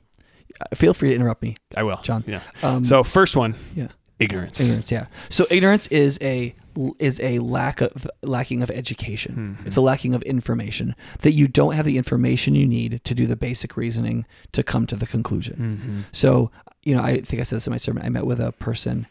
[0.62, 2.24] uh, Feel free to interrupt me, i will John.
[2.28, 3.88] yeah Um, so first one yeah.
[4.20, 5.08] ignorance Ignorance, yeah.
[5.30, 6.56] So ignorance is a
[7.00, 9.58] is a lack of lacking of education.
[9.62, 9.68] Mhm.
[9.68, 13.26] It's a lacking of information that you don't have the information you need to do
[13.28, 15.56] the basic reasoning to come to the conclusion.
[15.82, 16.00] mm-hmm.
[16.12, 16.52] So,
[16.84, 18.04] you know, I think I said this in my sermon.
[18.06, 19.08] I met with a person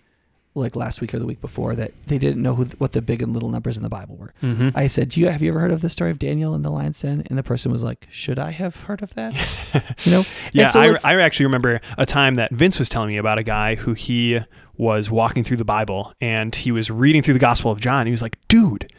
[0.54, 3.22] like last week or the week before that they didn't know who, what the big
[3.22, 4.34] and little numbers in the Bible were.
[4.42, 4.68] Mm-hmm.
[4.74, 6.68] I said, "Do you have you ever heard of the story of Daniel and the
[6.68, 9.32] lion's den?" And the person was like, "Should I have heard of that?"
[10.04, 10.24] You know?
[10.52, 13.38] Yeah, so, I, like- I actually remember a time that Vince was telling me about
[13.38, 14.40] a guy who he
[14.76, 18.06] was walking through the Bible and he was reading through the Gospel of John.
[18.06, 18.90] He was like, dude,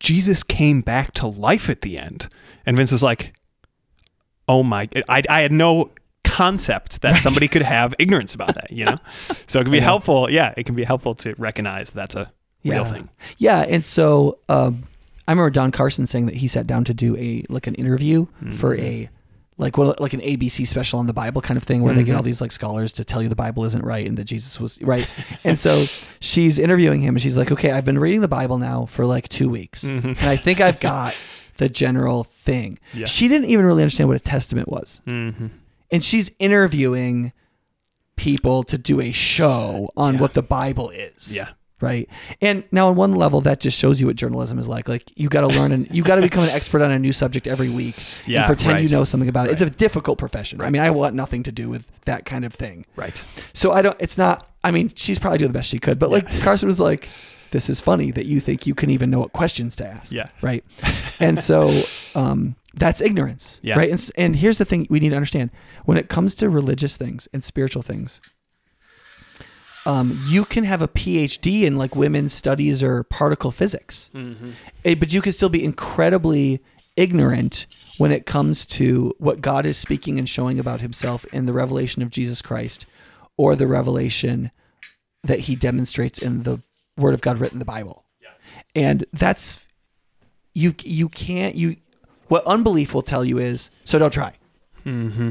[0.00, 2.28] Jesus came back to life at the end.
[2.64, 3.34] And Vince was like,
[4.48, 5.90] oh my, I, I had no
[6.24, 8.98] concept that somebody could have ignorance about that, you know?
[9.46, 10.30] So it can be helpful.
[10.30, 12.30] Yeah, it can be helpful to recognize that's a
[12.64, 13.08] real thing.
[13.38, 14.82] Yeah, and so um,
[15.28, 18.26] I remember Don Carson saying that he sat down to do a like an interview
[18.56, 18.80] for Mhm.
[18.80, 19.08] a
[19.58, 22.12] like what like an ABC special on the Bible kind of thing where they get
[22.14, 22.18] Mhm.
[22.18, 24.80] all these like scholars to tell you the Bible isn't right and that Jesus was
[24.82, 25.08] right.
[25.44, 25.86] and so
[26.20, 29.28] she's interviewing him and she's like, "Okay, I've been reading the Bible now for like
[29.30, 29.84] 2 weeks.
[29.84, 30.04] Mhm.
[30.20, 31.14] And I think I've got
[31.56, 33.06] the general thing." Yeah.
[33.06, 35.00] She didn't even really understand what a testament was.
[35.06, 35.46] Mm-hmm.
[35.90, 37.32] And she's interviewing
[38.16, 40.20] people to do a show on Yeah.
[40.20, 41.48] what the Bible is Yeah.
[41.80, 42.08] Right?
[42.40, 44.88] And now on one level that just shows you what journalism is like.
[44.88, 47.12] Like you got to learn and you got to become an expert on a new
[47.12, 49.52] subject every week Yeah, and pretend you know something about it.
[49.52, 50.60] It's a difficult profession.
[50.60, 52.86] I mean i want nothing to do with that kind of thing.
[52.96, 53.22] Right.
[53.52, 56.10] so i don't it's not i mean she's probably doing the best she could but
[56.10, 57.08] like carson was like
[57.50, 60.12] this is funny that you think you can even know what questions to ask.
[60.12, 60.26] Yeah.
[60.42, 60.64] right?
[61.20, 61.70] And so
[62.14, 63.78] um that's ignorance Yeah.
[63.78, 63.90] right?
[63.90, 65.50] And, and here's the thing we need to understand.
[65.84, 68.20] When it comes to religious things and spiritual things
[69.86, 74.10] um, you can have a phd in like women's studies or particle physics.
[74.14, 74.50] Mm-hmm.
[74.84, 76.60] Eh, but you can still be incredibly
[76.96, 77.66] ignorant
[77.98, 82.02] when it comes to what god is speaking and showing about himself in the revelation
[82.02, 82.86] of jesus christ
[83.36, 84.50] or the revelation
[85.22, 86.60] that he demonstrates in the
[86.96, 88.04] word of god written in the bible.
[88.74, 89.64] And that's
[90.54, 91.76] you you can't you
[92.28, 94.34] what unbelief will tell you is so don't try.
[94.84, 95.30] Mm-hmm.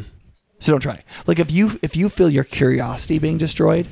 [0.60, 1.04] so don't try.
[1.28, 3.88] Like if you if you feel your curiosity being destroyed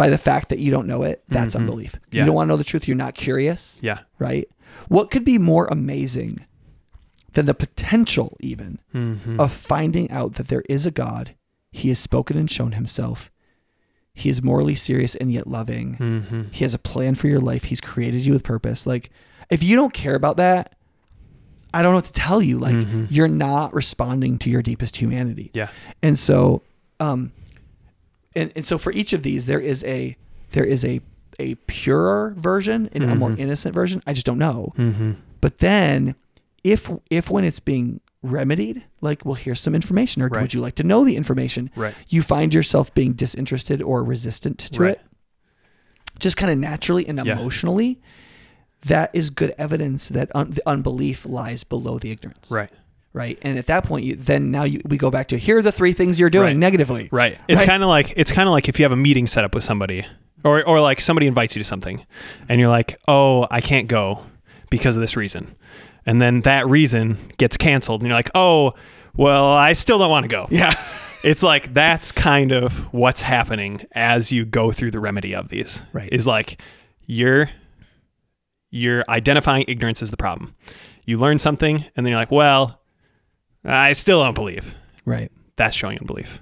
[0.00, 1.60] by the fact that you don't know it that's Mhm.
[1.60, 2.20] unbelief Yeah.
[2.22, 3.98] you don't want to know the truth you're not curious Yeah.
[4.18, 4.46] right
[4.88, 6.32] what could be more amazing
[7.34, 9.38] than the potential even Mm-hmm.
[9.38, 11.34] of finding out that there is a god
[11.70, 13.30] he has spoken and shown himself
[14.14, 16.42] he is morally serious and yet loving mm-hmm.
[16.50, 17.64] he has a plan for your life.
[17.64, 18.86] He's created you with purpose.
[18.86, 19.08] Like,
[19.50, 20.74] if you don't care about that,
[21.72, 22.58] I don't know what to tell you.
[22.58, 23.06] Like, Mhm.
[23.08, 25.50] you're not responding to your deepest humanity.
[25.54, 25.68] Yeah.
[26.02, 26.62] And so,
[26.98, 27.32] um,
[28.34, 30.16] and, and so for each of these, there is a
[30.52, 31.00] there is a
[31.38, 33.38] a purer version and a more Mhm.
[33.38, 34.02] innocent version.
[34.06, 34.72] I just don't know.
[34.76, 35.12] Mm-hmm.
[35.40, 36.14] But then,
[36.64, 40.42] if if when it's being remedied, like, well, here's some information, or Right.
[40.42, 41.70] would you like to know the information?
[41.74, 41.94] Right.
[42.08, 44.92] You find yourself being disinterested or resistant to Right.
[44.94, 45.00] it
[46.18, 47.38] just kind of naturally and Yeah.
[47.38, 47.98] emotionally,
[48.82, 52.50] that is good evidence that un- the unbelief lies below the ignorance.
[52.50, 52.70] Right.
[53.12, 53.38] Right.
[53.42, 55.72] And at that point, you then now you, we go back to here are the
[55.72, 56.56] three things you're doing Right.
[56.56, 57.08] negatively.
[57.10, 57.38] Right.
[57.48, 57.68] It's Right.
[57.68, 59.64] kind of like it's kind of like if you have a meeting set up with
[59.64, 60.06] somebody,
[60.44, 62.04] or or like somebody invites you to something,
[62.48, 64.24] and you're like, oh, I can't go
[64.70, 65.56] because of this reason,
[66.06, 68.74] and then that reason gets canceled, and you're like, oh,
[69.16, 70.46] well, I still don't want to go.
[70.50, 70.72] Yeah.
[71.22, 75.84] It's like that's kind of what's happening as you go through the remedy of these.
[75.92, 76.08] Right.
[76.10, 76.62] Is like
[77.04, 77.50] you're
[78.70, 80.54] you're identifying ignorance as the problem.
[81.04, 82.79] You learn something, and then you're like, well,
[83.64, 84.74] I still don't believe.
[85.04, 85.30] Right.
[85.56, 86.40] That's showing unbelief.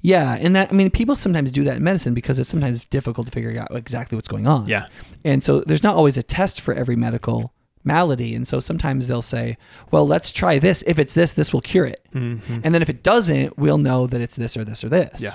[0.00, 0.34] Yeah.
[0.40, 3.32] And that, I mean, people sometimes do that in medicine because it's sometimes difficult to
[3.32, 4.66] figure out exactly what's going on.
[4.66, 4.86] Yeah.
[5.24, 7.52] And so there's not always a test for every medical
[7.84, 8.34] malady.
[8.34, 9.56] And so sometimes they'll say,
[9.92, 10.82] well, let's try this.
[10.88, 12.00] If it's this, this will cure it.
[12.12, 12.60] Mm-hmm.
[12.64, 15.22] And then if it doesn't, we'll know that it's this or this or this.
[15.22, 15.34] Yeah.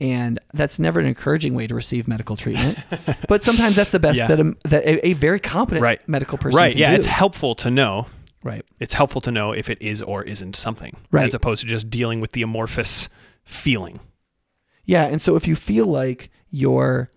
[0.00, 2.78] And that's never an encouraging way to receive medical treatment.
[3.28, 4.28] but sometimes that's the best Yeah.
[4.28, 6.08] that, a, that a, a very competent Right.
[6.08, 6.94] medical person right yeah do.
[6.96, 8.06] it's helpful to know
[8.42, 8.64] right.
[8.80, 11.26] it's helpful to know if it is or isn't something Right.
[11.26, 13.08] as opposed to just dealing with the amorphous
[13.44, 14.00] feeling
[14.84, 15.04] Yeah.
[15.04, 17.10] And so if you feel like your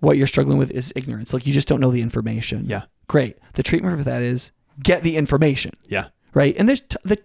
[0.00, 2.66] what you're struggling with is ignorance, like you just don't know the information.
[2.68, 2.84] Yeah.
[3.08, 3.36] Great.
[3.54, 4.50] The treatment for that is
[4.82, 5.72] get the information.
[5.88, 6.54] yeah right?
[6.58, 7.18] And there's t- the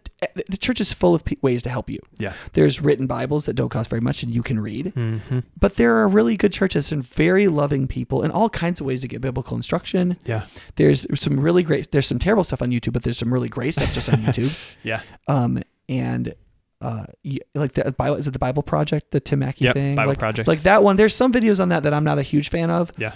[0.48, 2.00] the church is full of pe- ways to help you.
[2.18, 2.34] Yeah.
[2.54, 5.40] There's written Bibles that don't cost very much and you can read, Mm-hmm.
[5.60, 9.02] but there are really good churches and very loving people and all kinds of ways
[9.02, 10.18] to get biblical instruction.
[10.26, 10.46] Yeah.
[10.76, 11.92] There's some really great.
[11.92, 14.58] There's some terrible stuff on YouTube, but there's some really great stuff just on YouTube.
[14.84, 15.02] Yeah.
[15.28, 16.34] Um, and
[16.82, 17.06] uh,
[17.54, 19.74] like the Bible is it the Bible Project, the Tim Mackie Yep.
[19.76, 20.48] thing, Bible like, Project.
[20.48, 20.96] like that one.
[20.98, 22.92] There's some videos on that that I'm not a huge fan of.
[22.98, 23.14] Yeah.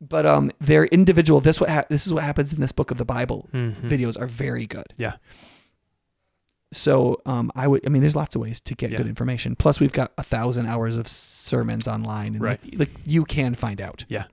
[0.00, 1.40] But um, they're individual.
[1.40, 3.48] This what hap this is what happens in this book of the Bible.
[3.52, 3.74] Mhm.
[3.82, 4.86] Videos are very good.
[4.96, 5.16] Yeah.
[6.72, 7.84] So um, I would.
[7.84, 8.98] I mean, there's lots of ways to get Yeah.
[8.98, 9.56] good information.
[9.56, 12.60] Plus, we've got a thousand hours of sermons online, and Right.
[12.64, 14.04] like, like you can find out.
[14.08, 14.24] Yeah.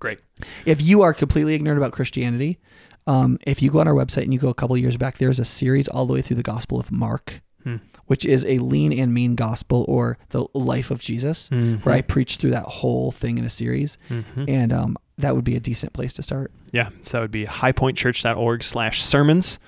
[0.00, 0.20] Great.
[0.66, 2.58] If you are completely ignorant about Christianity,
[3.06, 5.38] um, if you go on our website and you go a couple years back, there's
[5.40, 7.76] a series all the way through the Gospel of Mark, Hmm.
[8.06, 12.36] which is a lean and mean gospel or the life of Jesus, where I preach
[12.36, 14.44] through that whole thing in a series, Mhm.
[14.46, 16.52] and um, that would be a decent place to start.
[16.72, 16.90] Yeah.
[17.02, 19.58] So that would be highpointchurch.org slash sermons.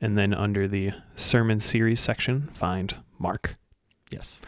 [0.00, 3.56] And then under the sermon series section, find Mark.
[4.10, 4.40] Yes.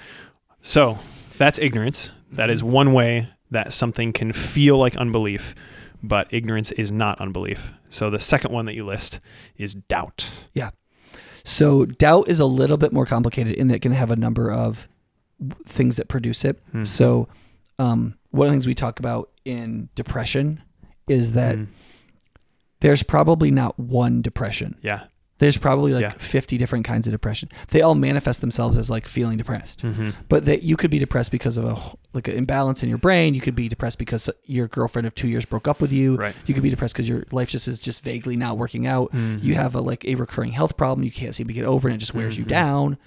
[0.61, 0.99] So
[1.37, 2.11] that's ignorance.
[2.31, 5.55] That is one way that something can feel like unbelief,
[6.03, 7.73] but ignorance is not unbelief.
[7.91, 9.21] So the second one that you list
[9.59, 10.31] is doubt.
[10.55, 10.71] Yeah.
[11.45, 14.51] So doubt is a little bit more complicated in that it can have a number
[14.51, 14.89] of
[15.67, 16.59] things that produce it.
[16.73, 16.87] Mhm.
[16.87, 17.29] So
[17.79, 20.63] um, one of the things we talk about in depression
[21.09, 21.67] is that Mm.
[22.81, 24.77] there's probably not one depression.
[24.83, 25.05] Yeah.
[25.39, 26.13] There's probably like Yeah.
[26.19, 27.49] 50 different kinds of depression.
[27.69, 29.83] They all manifest themselves as like feeling depressed.
[29.83, 30.11] Mm-hmm.
[30.29, 31.77] But that you could be depressed because of a
[32.15, 33.35] like an imbalance in your brain.
[33.35, 36.15] You could be depressed because your girlfriend of 2 years broke up with you.
[36.17, 36.37] Right.
[36.47, 39.11] You could be depressed because your life just is just vaguely not working out.
[39.13, 39.43] Mhm.
[39.43, 41.97] You have a like a recurring health problem you can't seem to get over and
[41.97, 42.49] it just wears you Mhm.
[42.49, 42.99] down.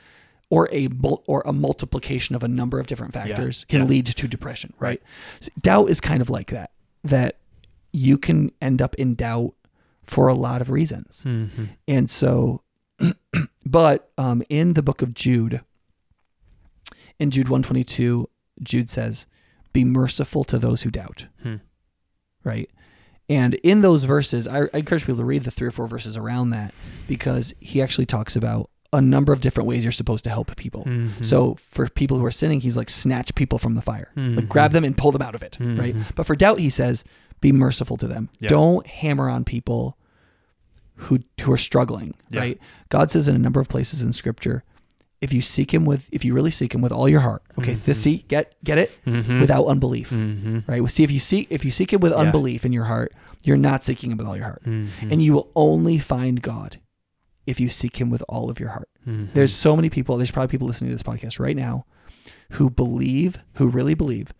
[0.55, 0.87] Or a
[1.27, 3.87] or a multiplication of a number of different factors can Yeah.
[3.87, 5.01] lead to depression, right?
[5.41, 6.71] So doubt is kind of like that.
[7.03, 7.37] That
[7.91, 9.53] you can end up in doubt
[10.05, 11.23] for a lot of reasons.
[11.25, 11.69] Mhm.
[11.87, 12.61] And so,
[13.65, 15.61] but um, in the book of Jude,
[17.19, 18.29] in Jude 122,
[18.63, 19.25] Jude says,
[19.73, 21.25] Be merciful to those who doubt.
[21.43, 21.55] Hmm.
[22.43, 22.69] Right?
[23.27, 26.15] And in those verses, I, I encourage people to read the three or four verses
[26.15, 26.73] around that
[27.07, 30.83] because he actually talks about a number of different ways you're supposed to help people.
[30.85, 31.23] Mhm.
[31.23, 34.49] So for people who are sinning, he's like snatch people from the fire, like Mhm.
[34.49, 35.95] grab them and pull them out of it, right?
[35.95, 36.15] Mhm.
[36.15, 37.03] But for doubt, he says,
[37.41, 38.29] be merciful to them.
[38.39, 38.49] Yeah.
[38.49, 39.97] Don't hammer on people
[40.95, 42.39] who who are struggling, Yeah.
[42.39, 42.59] right?
[42.89, 44.63] God says in a number of places in Scripture,
[45.21, 47.73] if you seek Him with, if you really seek Him with all your heart, okay,
[47.75, 47.83] Mhm.
[47.83, 49.41] this see get get it Mhm.
[49.41, 50.11] without unbelief,
[50.67, 50.79] right?
[50.81, 52.19] Well, see if you seek if you seek Him with Yeah.
[52.19, 53.11] unbelief in your heart,
[53.43, 56.79] you're not seeking Him with all your heart, and you will only find God
[57.45, 58.89] if you seek Him with all of your heart.
[59.07, 59.33] Mhm.
[59.33, 61.85] There's so many people, there's probably people listening to this podcast right now
[62.51, 64.33] who believe, who really believe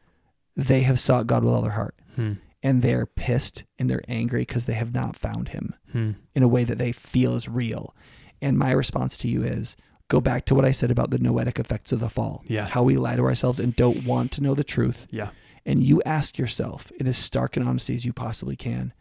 [0.55, 1.95] they have sought God with all their heart.
[2.17, 2.37] Mhm.
[2.63, 6.15] And they're pissed and they're angry because they have not found him Mhm.
[6.33, 7.93] in a way that they feel is real.
[8.41, 9.75] And my response to you is
[10.07, 12.43] go back to what I said about the noetic effects of the fall.
[12.47, 12.67] Yeah.
[12.67, 15.07] How we lie to ourselves and don't want to know the truth.
[15.11, 15.29] Yeah.
[15.65, 18.93] And you ask yourself in as stark and honesty as you possibly can,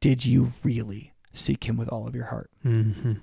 [0.00, 2.50] did you really seek him with all of your heart?
[2.64, 3.20] Mhm.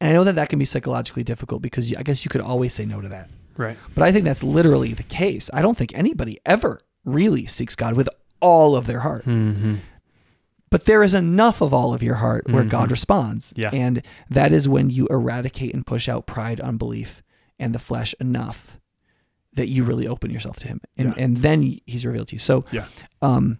[0.00, 2.72] And I know that that can be psychologically difficult because I guess you could always
[2.74, 3.28] say no to that.
[3.56, 3.76] Right.
[3.94, 5.50] But I think that's literally the case.
[5.52, 8.08] I don't think anybody ever really seeks God with
[8.40, 9.24] all of their heart.
[9.26, 9.80] Mhm.
[10.70, 12.68] But there is enough of all of your heart where Mhm.
[12.68, 13.52] God responds.
[13.56, 13.70] Yeah.
[13.72, 17.22] And that is when you eradicate and push out pride, unbelief,
[17.58, 18.78] and the flesh enough
[19.54, 20.80] that you really open yourself to Him.
[20.96, 21.14] And, Yeah.
[21.24, 22.38] and then He's revealed to you.
[22.40, 22.84] So, Yeah.
[23.22, 23.58] um,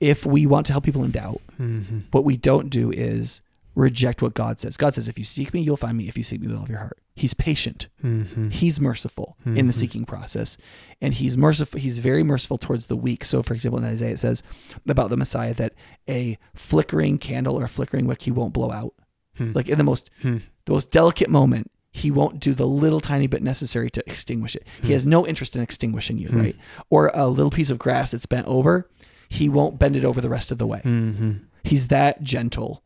[0.00, 2.04] if we want to help people in doubt, Mhm.
[2.12, 3.40] what we don't do is
[3.74, 4.76] reject what God says.
[4.76, 6.64] God says, if you seek me, you'll find me if you seek me with all
[6.64, 6.98] of your heart.
[7.14, 7.86] He's patient.
[8.04, 8.52] Mhm.
[8.52, 9.76] He's merciful in the Mhm.
[9.76, 10.56] seeking process.
[11.00, 11.78] And he's merciful.
[11.80, 13.24] He's very merciful towards the weak.
[13.24, 14.42] So, for example, in Isaiah, it says
[14.88, 15.74] about the Messiah that
[16.08, 18.94] a flickering candle or a flickering wick he won't blow out.
[19.36, 19.52] Hmm.
[19.54, 20.38] Like in the most, Hmm.
[20.66, 24.64] the most delicate moment, he won't do the little tiny bit necessary to extinguish it.
[24.80, 24.92] He Hmm.
[24.92, 26.56] has no interest in extinguishing you, right?
[26.90, 28.88] Or a little piece of grass that's bent over,
[29.28, 30.80] he won't bend it over the rest of the way.
[30.84, 31.40] Mhm.
[31.64, 32.82] He's that gentle.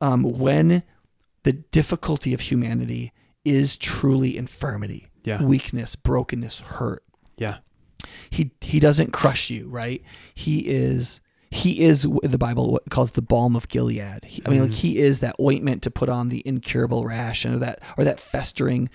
[0.00, 0.82] Um, when
[1.44, 3.12] the difficulty of humanity
[3.44, 5.42] is truly infirmity, Yeah.
[5.42, 7.02] weakness, brokenness, hurt,
[7.38, 7.58] Yeah.
[8.30, 10.02] he he doesn't crush you, right?
[10.34, 14.24] He is he is the Bible what calls the balm of Gilead.
[14.24, 14.74] He, I mean, like Mhm.
[14.74, 18.90] he is that ointment to put on the incurable rash, or that or that festering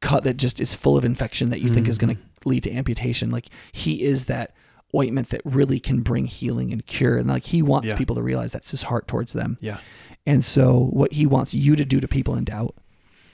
[0.00, 2.72] cut that just is full of infection that you think is going to lead to
[2.72, 3.30] amputation.
[3.30, 4.52] Like he is that
[4.94, 7.16] ointment that really can bring healing and cure.
[7.18, 7.96] And like he wants Yeah.
[7.98, 9.56] people to realize that's his heart towards them.
[9.60, 9.78] Yeah.
[10.26, 12.76] And so what he wants you to do to people in doubt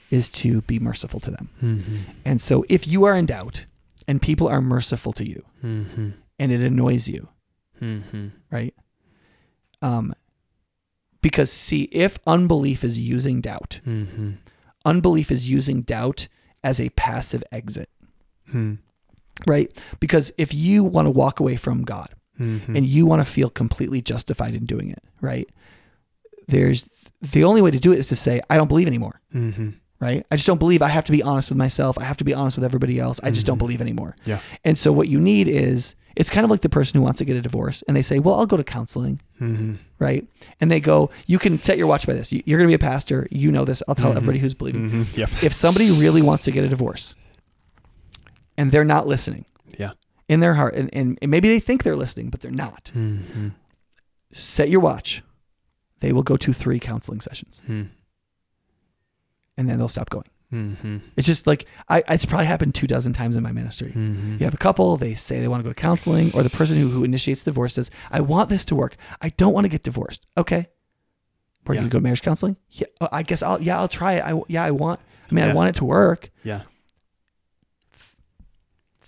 [0.09, 1.49] is to be merciful to them.
[1.61, 1.99] Mhm.
[2.25, 3.65] And so if you are in doubt
[4.07, 6.13] and people are merciful to you Mhm.
[6.39, 7.27] and it annoys you,
[7.81, 8.31] Mhm.
[8.51, 8.73] right?
[9.81, 10.13] Um
[11.21, 14.31] Because see, if unbelief is using doubt, Mm-hmm.
[14.85, 16.29] unbelief is using doubt
[16.63, 17.89] as a passive exit,
[18.49, 18.75] Hmm.
[19.47, 19.71] Right?
[19.99, 22.73] Because if you want to walk away from God Mm-hmm.
[22.77, 25.45] and you want to feel completely justified in doing it, right?
[26.47, 26.89] There's
[27.21, 29.69] the only way to do it is to say, I don't believe anymore, Mm-hmm.
[29.99, 30.25] right?
[30.31, 30.81] I just don't believe.
[30.81, 31.97] I have to be honest with myself.
[31.99, 33.19] I have to be honest with everybody else.
[33.23, 34.15] I just don't believe anymore.
[34.25, 34.39] Yeah.
[34.63, 37.25] And so what you need is it's kind of like the person who wants to
[37.25, 39.73] get a divorce and they say, Well, I'll go to counseling, Mm-hmm.
[39.99, 40.25] right?
[40.61, 42.31] And they go, You can set your watch by this.
[42.31, 43.27] You- You're going to be a pastor.
[43.31, 43.83] You know this.
[43.87, 44.89] I'll tell everybody who's believing.
[44.89, 45.19] Mm-hmm.
[45.19, 45.29] Yep.
[45.43, 47.15] If somebody really wants to get a divorce
[48.59, 49.45] and they're not listening
[49.77, 49.91] Yeah.
[50.27, 53.49] in their heart, and, and, and maybe they think they're listening, but they're not, Mm-hmm.
[54.31, 55.23] set your watch.
[56.01, 57.89] They will go to three counseling sessions and
[59.69, 60.25] then they'll stop going.
[60.53, 60.97] Mm-hmm.
[61.15, 63.89] It's just like, I, it's probably happened two dozen times in my ministry.
[63.89, 64.33] Mm-hmm.
[64.39, 66.77] You have a couple, they say they want to go to counseling, or the person
[66.79, 68.95] who, who initiates divorce says, I want this to work.
[69.21, 70.25] I don't want to get divorced.
[70.37, 70.69] Okay.
[71.67, 71.81] We're Yeah.
[71.83, 72.55] to go to marriage counseling?
[72.71, 74.23] Yeah, uh, I guess I'll, yeah, I'll try it.
[74.25, 76.31] I, yeah, I want, I mean, I want it to work.
[76.43, 76.61] Yeah.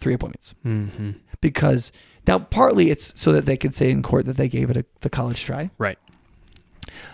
[0.02, 0.54] Three appointments.
[0.66, 1.12] Mm-hmm.
[1.40, 1.92] Because
[2.28, 4.86] now, partly it's so that they could say in court that they gave it a,
[5.00, 5.72] the college try.
[5.78, 5.98] Right.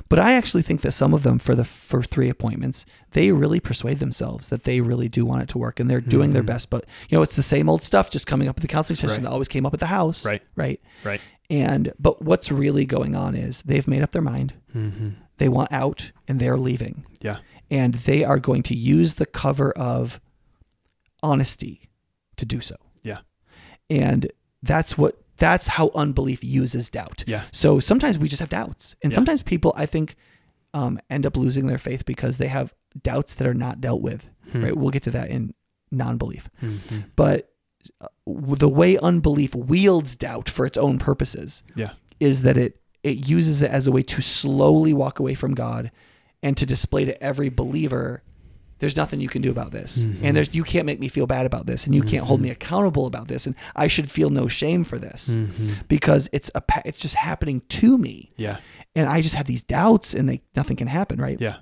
[0.09, 3.59] But I actually think that some of them, for the for three appointments, they really
[3.59, 6.47] persuade themselves that they really do want it to work, and they're doing their Mhm.
[6.47, 6.69] best.
[6.69, 9.17] But you know, it's the same old stuff, just coming up at the counseling session
[9.17, 9.23] Right.
[9.25, 10.25] that always came up at the house.
[10.25, 10.41] Right.
[10.55, 10.81] Right.
[11.03, 11.21] Right.
[11.49, 14.53] And but what's really going on is they've made up their mind.
[14.75, 15.09] Mm-hmm.
[15.37, 17.37] They want out, and they're leaving, Yeah.
[17.69, 20.19] and they are going to use the cover of
[21.23, 21.86] honesty
[22.37, 22.75] to do so.
[23.03, 23.19] Yeah.
[23.89, 24.31] And
[24.63, 27.23] that's what that's how unbelief uses doubt.
[27.27, 27.43] Yeah.
[27.51, 29.15] So sometimes we just have doubts, and Yeah.
[29.15, 30.15] sometimes people, I think,
[30.73, 32.73] um, end up losing their faith because they have
[33.03, 34.27] doubts that are not dealt with.
[34.51, 34.63] Hmm.
[34.63, 34.75] Right?
[34.77, 35.53] We'll get to that in
[35.91, 36.99] non-belief, Mm-hmm.
[37.15, 37.53] but
[38.01, 41.91] uh, the way unbelief wields doubt for its own purposes Yeah.
[42.19, 45.91] is that it it uses it as a way to slowly walk away from God
[46.43, 48.23] and to display to every believer
[48.79, 50.19] there's nothing you can do about this Mhm.
[50.23, 52.49] and there's you can't make me feel bad about this and you can't hold me
[52.49, 55.69] accountable about this and I should feel no shame for this Mm-hmm.
[55.87, 58.57] because it's a it's just happening to me Yeah.
[58.95, 61.57] and I just have these doubts and they nothing can happen right Yeah.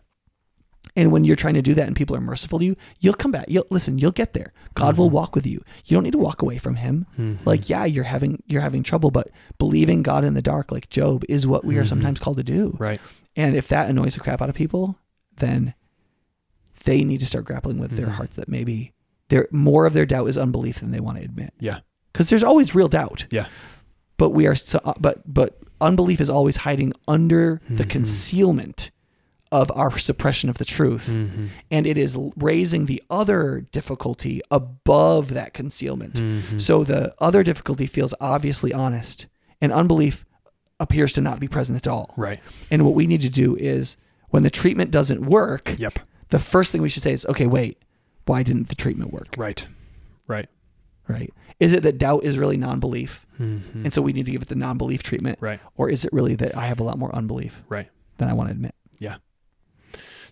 [0.95, 3.31] and when you're trying to do that and people are merciful to you you'll come
[3.31, 6.17] back you'll listen you'll get there God will walk with you you don't need to
[6.17, 7.43] walk away from him Mm-hmm.
[7.47, 11.23] like yeah you're having you're having trouble but believing god in the dark like Job
[11.29, 12.99] is what we are sometimes called to do Right.
[13.35, 14.97] and if that annoys the crap out of people
[15.37, 15.73] then
[16.85, 18.11] they need to start grappling with their Mhm.
[18.15, 18.93] hearts that maybe
[19.29, 21.79] they're more of their doubt is unbelief than they want to admit Yeah.
[22.13, 23.47] because there's always real doubt Yeah.
[24.17, 27.89] but we are so, but but unbelief is always hiding under the Mhm.
[27.89, 28.91] concealment
[29.51, 31.45] of our suppression of the truth Mm-hmm.
[31.71, 36.57] and it is raising the other difficulty above that concealment Mm-hmm.
[36.59, 39.27] so the other difficulty feels obviously honest,
[39.61, 40.25] and unbelief
[40.79, 42.13] appears to not be present at all.
[42.17, 42.39] Right.
[42.69, 43.95] And what we need to do is
[44.29, 45.99] when the treatment doesn't work, Yep.
[46.35, 47.77] The first thing we should say is, okay, wait,
[48.25, 49.29] why didn't the treatment work?
[49.37, 49.65] Right.
[50.27, 50.49] Right.
[51.07, 51.31] Right?
[51.61, 53.25] Is it that doubt is really non belief?
[53.39, 53.85] Mm-hmm.
[53.85, 55.37] And so we need to give it the non belief treatment?
[55.39, 55.61] Right.
[55.77, 57.87] Or is it really that I have a lot more unbelief Right.
[58.17, 58.75] than I want to admit?
[58.99, 59.15] Yeah.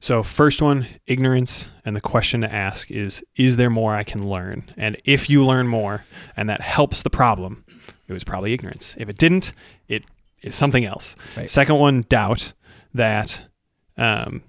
[0.01, 1.69] So, first one, ignorance.
[1.85, 4.69] And the question to ask is Is there more I can learn?
[4.75, 6.03] And if you learn more
[6.35, 7.63] and that helps the problem,
[8.09, 8.93] it was probably ignorance.
[8.99, 9.53] If it didn't,
[9.87, 10.03] it
[10.41, 11.15] is something else.
[11.37, 11.49] Right.
[11.49, 12.51] Second one, doubt
[12.93, 13.43] that,
[13.95, 14.43] um,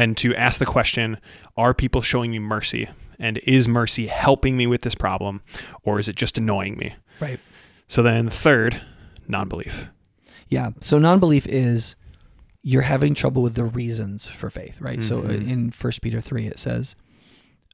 [0.00, 1.18] and to ask the question
[1.56, 2.88] Are people showing me mercy?
[3.18, 5.40] And is mercy helping me with this problem?
[5.82, 6.94] Or is it just annoying me?
[7.20, 7.40] Right.
[7.88, 8.80] So, then third,
[9.26, 9.88] non belief.
[10.48, 10.70] Yeah.
[10.80, 11.96] So non belief is
[12.62, 15.02] you're having trouble with the reasons for faith, right?
[15.02, 15.48] So Mhm.
[15.48, 16.96] in First Peter 3, it says,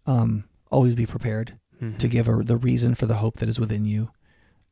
[0.06, 1.58] um, always be prepared
[1.98, 4.08] to give a, the reason for the hope that is within you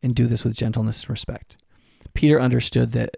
[0.02, 1.56] and do this with gentleness and respect.
[2.14, 3.16] Peter understood that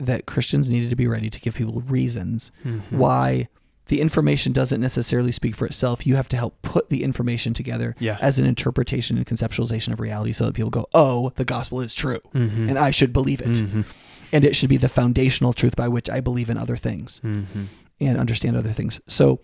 [0.00, 2.82] that Christians needed to be ready to give people reasons Mhm.
[2.90, 3.48] why
[3.88, 6.06] the information doesn't necessarily speak for itself.
[6.06, 8.18] You have to help put the information together Yeah.
[8.20, 11.92] as an interpretation and conceptualization of reality so that people go, "Oh, the gospel is
[11.92, 12.68] true Mhm.
[12.68, 13.84] and I should believe it." Mhm.
[14.32, 17.66] And it should be the foundational truth by which I believe in other things Mhm.
[17.98, 19.00] and understand other things.
[19.08, 19.40] So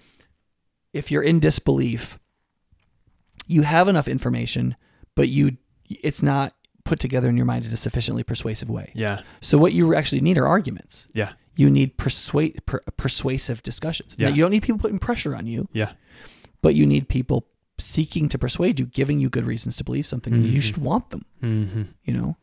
[0.93, 2.17] if you're in disbelief,
[3.49, 4.77] you have enough information,
[5.17, 5.57] but you
[5.89, 6.53] it's not
[6.87, 8.93] put together in your mind in a sufficiently persuasive way.
[8.95, 9.21] Yeah.
[9.43, 11.07] So what you actually need are arguments.
[11.13, 11.33] Yeah.
[11.57, 14.19] You need persuade per, persuasive discussions.
[14.19, 14.35] Now, Yeah.
[14.35, 15.93] you don't need people putting pressure on you, Yeah.
[16.63, 17.47] but you need people
[17.79, 20.33] seeking to persuade you, giving you good reasons to believe something.
[20.33, 21.83] and You should want them, Mm-hmm.
[22.05, 22.37] you know.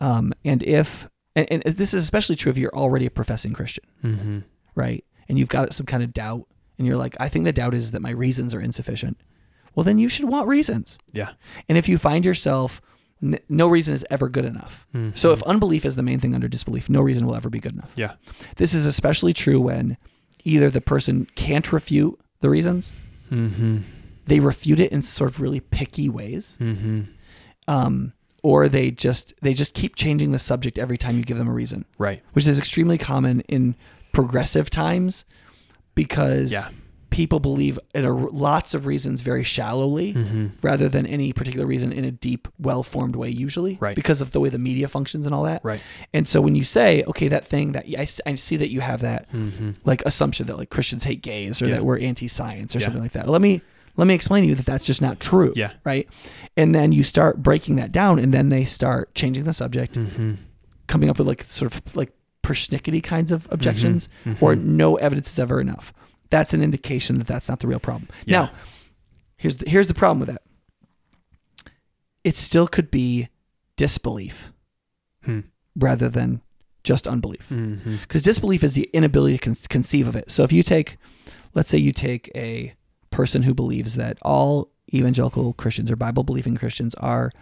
[0.00, 3.84] Um, and if and, and this is especially true if you're already a professing Christian
[4.02, 4.38] Mm-hmm.
[4.74, 5.04] right?
[5.28, 6.44] And you've got some kind of doubt,
[6.78, 9.18] and you're like, I think the doubt is that my reasons are insufficient.
[9.74, 10.98] Well, then you should want reasons.
[11.12, 11.30] Yeah.
[11.68, 12.80] And if you find yourself
[13.22, 14.86] N- no reason is ever good enough.
[15.14, 17.72] So if unbelief is the main thing under disbelief, no reason will ever be good
[17.72, 17.92] enough.
[17.96, 18.14] Yeah.
[18.56, 19.96] This is especially true when
[20.44, 22.92] either the person can't refute the reasons,
[23.30, 23.78] Mm-hmm.
[24.26, 27.02] they refute it in sort of really picky ways, Mm-hmm.
[27.68, 28.12] um,
[28.42, 31.52] or they just they just keep changing the subject every time you give them a
[31.52, 32.22] reason, Right.
[32.34, 33.74] which is extremely common in
[34.12, 35.24] progressive times
[35.94, 36.66] because Yeah.
[37.10, 40.46] People believe in a, lots of reasons very shallowly Mm-hmm.
[40.60, 43.94] rather than any particular reason in a deep, well-formed way usually Right.
[43.94, 45.64] because of the way the media functions and all that.
[45.64, 45.82] Right.
[46.12, 49.00] And so when you say, okay, that thing that i, I see that you have
[49.02, 49.70] that Mm-hmm.
[49.84, 51.74] like assumption that like Christians hate gays or Yeah.
[51.76, 52.84] that we're anti-science or Yeah.
[52.86, 53.28] something like that.
[53.28, 53.62] Let me
[53.96, 55.52] let me explain to you that that's just not true.
[55.56, 55.72] Yeah.
[55.84, 56.06] Right.
[56.56, 60.34] And then you start breaking that down, and then they start changing the subject, Mm-hmm.
[60.86, 64.42] coming up with like sort of like persnickety kinds of objections, Mhm.
[64.42, 65.92] or no evidence is ever enough.
[66.30, 68.08] That's an indication that that's not the real problem.
[68.24, 68.38] Yeah.
[68.42, 68.50] Now,
[69.36, 70.42] here's the, here's the problem with that.
[72.24, 73.28] It still could be
[73.76, 74.52] disbelief
[75.24, 75.40] Hmm.
[75.76, 76.40] rather than
[76.84, 77.96] just unbelief Mm-hmm.
[78.02, 80.30] because disbelief is the inability to con- conceive of it.
[80.30, 80.96] So if you take,
[81.54, 82.74] let's say you take a
[83.10, 87.32] person who believes that all evangelical Christians or Bible believing Christians are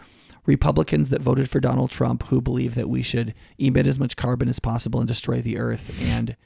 [0.46, 4.48] Republicans that voted for Donald Trump who believe that we should emit as much carbon
[4.48, 6.36] as possible and destroy the earth and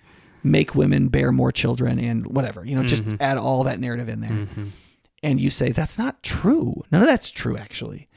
[0.42, 3.16] make women bear more children and whatever, you know, just Mhm.
[3.20, 4.30] add all that narrative in there.
[4.30, 4.64] Mm-hmm.
[5.22, 6.82] And you say, that's not true.
[6.92, 8.08] None of that's true, actually.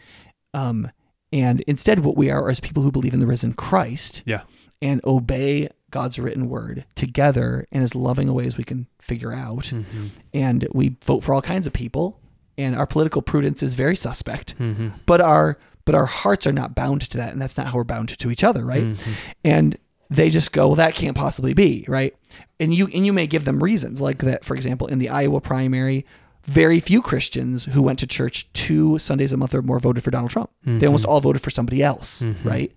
[0.53, 0.89] Um,
[1.33, 4.41] and instead, what we are is people who believe in the risen Christ Yeah.
[4.81, 9.31] and obey God's written word together in as loving a way as we can figure
[9.33, 9.65] out.
[9.65, 10.07] Mm-hmm.
[10.33, 12.19] And we vote for all kinds of people,
[12.57, 14.57] and our political prudence is very suspect.
[14.59, 14.89] Mm-hmm.
[15.05, 17.83] But our but our hearts are not bound to that, and that's not how we're
[17.83, 18.83] bound to each other, right?
[18.83, 18.97] Mhm.
[19.43, 19.77] And
[20.11, 22.13] they just go, well, that can't possibly be, right?
[22.59, 25.39] And you and you may give them reasons, like that, for example, in the Iowa
[25.41, 26.05] primary,
[26.45, 30.11] very few Christians who went to church two Sundays a month or more voted for
[30.11, 30.49] Donald Trump.
[30.65, 32.35] They almost all voted for somebody else, Mhm.
[32.43, 32.71] right?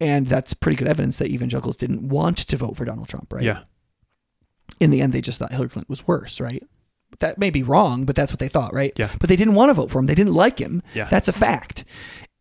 [0.00, 3.44] And that's pretty good evidence that evangelicals didn't want to vote for Donald Trump, right?
[3.44, 3.60] Yeah.
[4.80, 6.62] In the end, they just thought Hillary Clinton was worse, right?
[7.20, 8.92] That may be wrong, but that's what they thought, right?
[8.96, 9.10] Yeah.
[9.20, 10.06] But they didn't want to vote for him.
[10.06, 10.82] They didn't like him.
[10.94, 11.04] Yeah.
[11.08, 11.84] That's a fact.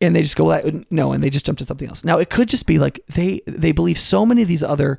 [0.02, 2.04] And they just go like, no, and they just jump to something else.
[2.04, 4.98] Now it could just be like they they believe so many of these other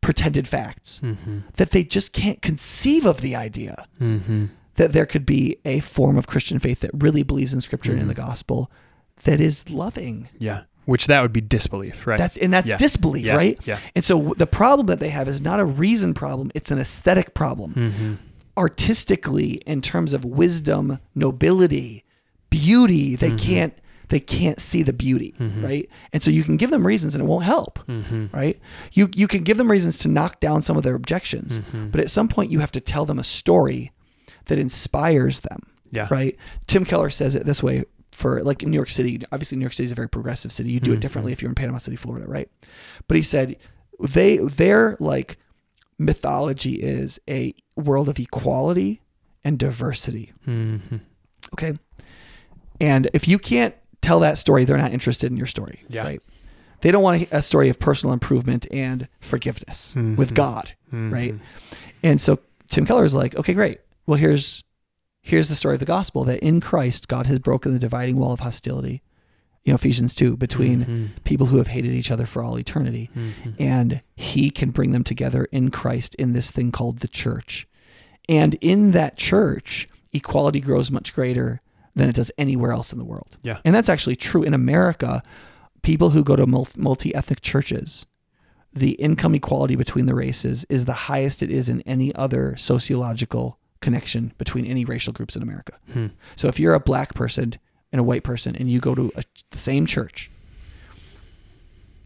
[0.00, 1.38] pretended facts Mm-hmm.
[1.56, 4.46] that they just can't conceive of the idea Mm-hmm.
[4.74, 8.00] that there could be a form of Christian faith that really believes in Scripture and
[8.00, 8.26] in the Mm-hmm.
[8.28, 8.70] gospel
[9.24, 10.28] that is loving.
[10.40, 10.62] Yeah.
[10.86, 12.18] Which that would be disbelief, right?
[12.18, 12.76] That's and that's Yeah.
[12.76, 13.36] disbelief, Yeah.
[13.36, 13.60] right?
[13.64, 13.78] Yeah.
[13.94, 17.34] And so the problem that they have is not a reason problem; it's an aesthetic
[17.34, 17.74] problem.
[17.74, 18.14] Mm-hmm.
[18.56, 22.04] Artistically, in terms of wisdom, nobility,
[22.50, 23.74] beauty, they can't
[24.12, 25.88] they can't see the beauty, right?
[26.12, 28.26] And so you can give them reasons, and it won't help, Mm-hmm.
[28.32, 28.60] right?
[28.92, 31.88] You you can give them reasons to knock down some of their objections, Mm-hmm.
[31.88, 33.90] but at some point you have to tell them a story
[34.46, 35.60] that inspires them,
[35.90, 36.08] Yeah.
[36.10, 36.36] right?
[36.66, 39.20] Tim Keller says it this way for like in New York City.
[39.32, 40.70] Obviously, New York City is a very progressive city.
[40.70, 42.48] You do it differently if you're in Panama City, Florida, right?
[43.08, 43.56] But he said
[43.98, 45.38] they their like
[45.98, 49.00] mythology is a world of equality
[49.44, 50.32] and diversity.
[50.46, 50.96] Mm-hmm.
[51.54, 51.72] Okay,
[52.80, 56.04] and if you can't tell that story, they're not interested in your story, Yeah.
[56.04, 56.22] right?
[56.80, 60.34] They don't want a story of personal improvement and forgiveness with Mhm.
[60.34, 61.12] God, Mm-hmm.
[61.14, 61.34] right?
[62.02, 62.40] And so
[62.70, 63.78] Tim Keller is like, okay, great.
[64.06, 64.62] Well, here's
[65.24, 68.32] here's the story of the gospel that in Christ God has broken the dividing wall
[68.32, 69.02] of hostility.
[69.64, 71.22] You know, Ephesians two between Mhm.
[71.22, 73.54] people who have hated each other for all eternity, Mhm.
[73.60, 77.68] and He can bring them together in Christ in this thing called the church.
[78.28, 81.60] And in that church, equality grows much greater
[81.94, 83.36] than it does anywhere else in the world.
[83.42, 83.58] Yeah.
[83.64, 85.22] And that's actually true in America.
[85.82, 88.06] People who go to multi ethnic churches,
[88.72, 93.58] the income equality between the races is the highest it is in any other sociological
[93.80, 95.78] connection between any racial groups in America.
[95.92, 96.06] Hmm.
[96.36, 97.54] So if you're a black person
[97.90, 100.30] and a white person and you go to a, the same church,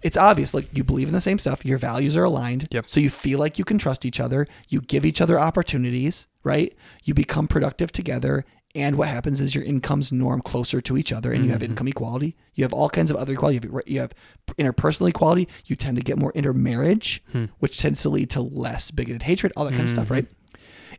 [0.03, 2.69] it's obvious like you believe in the same stuff, your values are aligned.
[2.71, 2.89] Yep.
[2.89, 6.75] So you feel like you can trust each other, you give each other opportunities, right?
[7.05, 8.45] You become productive together
[8.77, 11.73] and what happens is your incomes norm closer to each other and you have Mm-hmm.
[11.73, 12.37] income equality.
[12.55, 13.67] You have all kinds of other equality.
[13.67, 14.13] You have, you have
[14.59, 15.49] interpersonal equality.
[15.65, 17.47] You tend to get more intermarriage, Hmm.
[17.59, 20.15] which tends to lead to less bigoted hatred, all that kind of stuff, Mm-hmm.
[20.15, 20.27] right?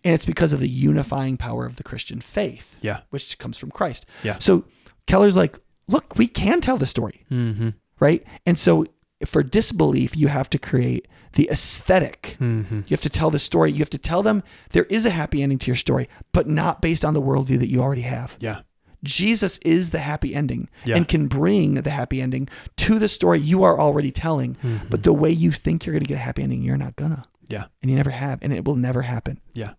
[0.03, 3.01] And it's because of the unifying power of the Christian faith Yeah.
[3.09, 4.05] which comes from Christ.
[4.23, 4.38] Yeah.
[4.39, 4.65] So
[5.07, 7.69] Keller's like, look, we can tell the story, Mm-hmm.
[7.99, 8.23] right?
[8.45, 8.86] And so
[9.26, 12.38] for disbelief, you have to create the aesthetic.
[12.39, 12.76] Mm-hmm.
[12.88, 13.72] You have to tell the story.
[13.72, 16.82] You have to tell them there is a happy ending to your story, but not
[16.82, 18.36] based on the worldview that you already have.
[18.39, 18.61] Yeah.
[19.03, 20.97] Jesus is the happy ending Yeah.
[20.97, 24.55] and can bring the happy ending to the story you are already telling.
[24.55, 24.88] Mm-hmm.
[24.89, 27.24] But the way you think you're going to get a happy ending, you're not gonna,
[27.49, 27.65] Yeah.
[27.82, 29.39] and you never have, and it will never happen.
[29.53, 29.74] Yeah.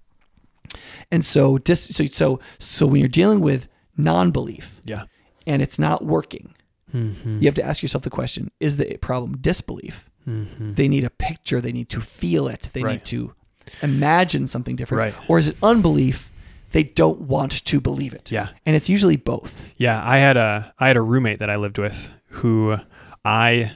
[1.10, 5.04] And so, dis, so so so when you're dealing with non-belief, Yeah.
[5.46, 6.54] and it's not working,
[6.94, 7.38] Mm-hmm.
[7.40, 10.08] you have to ask yourself the question is the problem disbelief?
[10.26, 10.74] Mm-hmm.
[10.74, 12.92] They need a picture, they need to feel it, they Right.
[12.92, 13.34] need to
[13.82, 15.14] imagine something different.
[15.14, 15.28] Right.
[15.28, 16.30] Or is it unbelief?
[16.72, 18.30] They don't want to believe it.
[18.30, 18.48] Yeah.
[18.66, 19.64] And it's usually both.
[19.78, 22.76] Yeah, I had a I had a roommate that I lived with who
[23.24, 23.72] I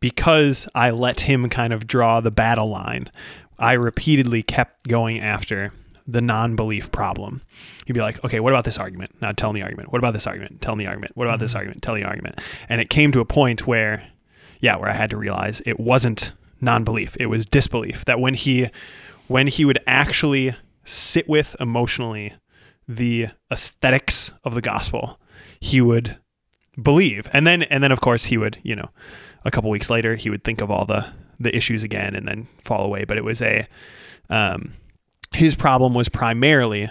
[0.00, 3.10] because I let him kind of draw the battle line,
[3.58, 5.72] I repeatedly kept going after
[6.10, 7.42] the non-belief problem.
[7.86, 9.14] He'd be like, "Okay, what about this argument?
[9.20, 9.92] Now tell me the argument.
[9.92, 10.62] What about this argument?
[10.62, 11.16] Tell me the argument.
[11.16, 11.82] What about this argument?
[11.82, 14.02] Tell me the argument." And it came to a point where
[14.60, 18.04] yeah, where I had to realize it wasn't non-belief, it was disbelief.
[18.04, 18.68] That when he
[19.26, 20.54] when he would actually
[20.84, 22.34] sit with emotionally
[22.86, 25.18] the aesthetics of the gospel,
[25.60, 26.18] he would
[26.80, 27.28] believe.
[27.32, 28.90] And then and then of course he would, you know,
[29.44, 31.06] a couple weeks later he would think of all the
[31.38, 33.04] the issues again and then fall away.
[33.04, 33.66] But it was a
[34.28, 34.74] um
[35.32, 36.88] his problem was primarily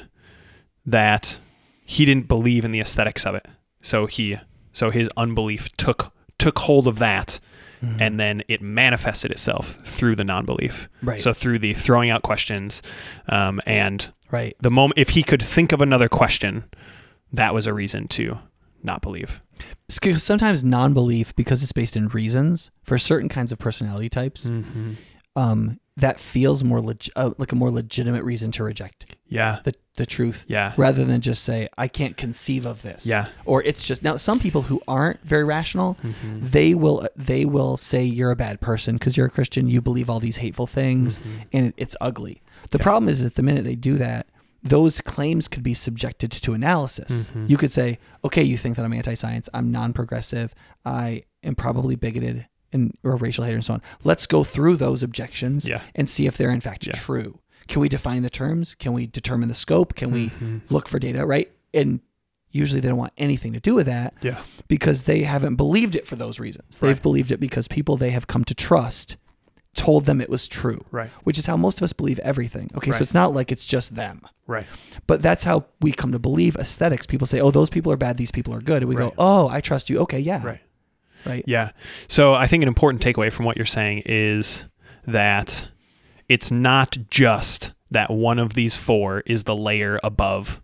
[0.86, 1.38] that
[1.86, 3.46] he didn't believe in the aesthetics of it.
[3.82, 4.38] So he
[4.72, 7.40] so his unbelief took took hold of that
[7.98, 10.90] and then it manifested itself through the non-belief.
[11.02, 11.22] Right.
[11.22, 12.82] So through the throwing out questions,
[13.30, 14.54] um, and Right.
[14.60, 16.66] the moment if he could think of another question,
[17.32, 18.38] that was a reason to
[18.84, 19.40] not believe.
[19.90, 24.94] Sometimes non belief, because it's based in reasons for certain kinds of personality types, Mm-hmm.
[25.38, 29.74] um, that feels more leg- uh, like a more legitimate reason to reject Yeah, the,
[29.96, 33.06] the truth yeah, rather than just say, I can't conceive of this.
[33.06, 33.28] Yeah.
[33.46, 36.40] Or it's just now some people who aren't very rational, Mm-hmm.
[36.42, 40.10] they will they will say you're a bad person because you're a Christian, you believe
[40.10, 41.38] all these hateful things Mm-hmm.
[41.54, 42.42] and it, it's ugly.
[42.72, 44.28] The problem is that the minute they do that,
[44.62, 47.26] those claims could be subjected to analysis.
[47.28, 47.46] Mm-hmm.
[47.48, 50.54] You could say, okay, you think that I'm anti-science, I'm non-progressive,
[50.86, 53.82] I am probably bigoted and or racial hater and so on.
[54.04, 55.82] Let's go through those objections Yeah.
[55.96, 56.94] and see if they're in fact Yeah.
[56.94, 57.40] true.
[57.68, 58.76] Can we define the terms?
[58.76, 59.96] Can we determine the scope?
[59.96, 60.58] Can we Mm-hmm.
[60.70, 61.52] look for data, right?
[61.74, 62.00] And
[62.52, 66.08] usually they don't want anything to do with that yeah, because they haven't believed it
[66.08, 66.78] for those reasons.
[66.78, 67.02] They've Right.
[67.02, 69.18] believed it because people they have come to trust
[69.76, 70.84] told them it was true.
[70.90, 72.72] right, Which is how most of us believe everything.
[72.76, 74.22] Okay, so it's not like it's just them.
[74.48, 74.66] right,
[75.06, 77.06] But that's how we come to believe aesthetics.
[77.06, 79.10] People say, "Oh, those people are bad, these people are good." And we Right.
[79.10, 80.44] go, "Oh, I trust you." Okay, yeah.
[80.44, 80.60] right.
[81.26, 81.44] Right.
[81.48, 81.72] Yeah.
[82.08, 84.64] So I think an important takeaway from what you're saying is
[85.08, 85.68] that
[86.28, 90.62] it's not just that one of these four is the layer above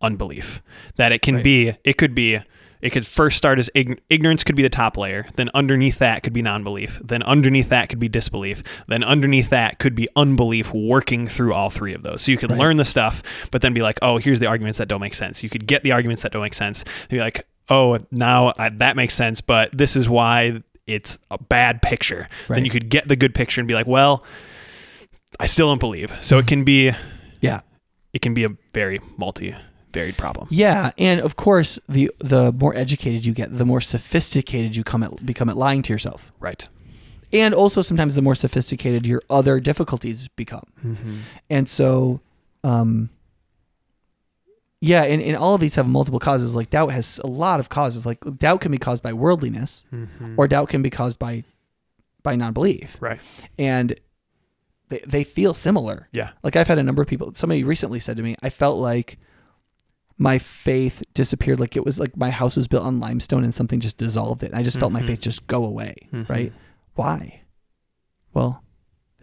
[0.00, 0.62] unbelief.
[0.96, 1.44] That it can Right.
[1.44, 2.40] be, it could be,
[2.82, 5.26] it could first start as ign- ignorance could be the top layer.
[5.36, 7.00] Then underneath that could be non-belief.
[7.02, 8.62] Then underneath that could be disbelief.
[8.88, 12.22] Then underneath that could be unbelief working through all three of those.
[12.22, 12.60] So you could Right.
[12.60, 15.42] learn the stuff, but then be like, oh, here's the arguments that don't make sense.
[15.42, 16.82] You could get the arguments that don't make sense.
[17.02, 21.38] And be like, oh, now I, that makes sense, but this is why it's a
[21.38, 22.28] bad picture.
[22.48, 24.22] Then you could get the good picture and be like, well,
[25.40, 26.12] I still don't believe.
[26.22, 26.92] So it can be
[27.40, 27.60] Yeah.
[28.12, 29.54] it can be a very multi
[29.92, 30.48] varied problem.
[30.50, 35.02] Yeah, and of course, the the more educated you get, the more sophisticated you come
[35.02, 36.32] at become at lying to yourself.
[36.40, 36.66] Right.
[37.32, 40.64] And also sometimes the more sophisticated your other difficulties become.
[40.84, 41.16] Mm-hmm.
[41.50, 42.20] And so,
[42.62, 43.08] um,
[44.84, 46.54] yeah, and, and all of these have multiple causes.
[46.54, 48.04] Like doubt has a lot of causes.
[48.04, 50.34] Like doubt can be caused by worldliness, Mm-hmm.
[50.38, 51.44] or doubt can be caused by
[52.22, 53.20] by non-belief, Right.
[53.58, 53.94] and
[54.88, 56.08] they they feel similar.
[56.12, 56.30] Yeah.
[56.42, 57.32] Like I've had a number of people.
[57.34, 59.18] Somebody recently said to me, I felt like
[60.16, 61.58] my faith disappeared.
[61.60, 64.50] Like it was like my house was built on limestone and something just dissolved it.
[64.52, 65.06] And I just felt my Mhm.
[65.08, 65.96] faith just go away.
[66.12, 66.28] Mhm.
[66.28, 66.52] Right?
[66.94, 67.40] Why?
[68.32, 68.62] Well,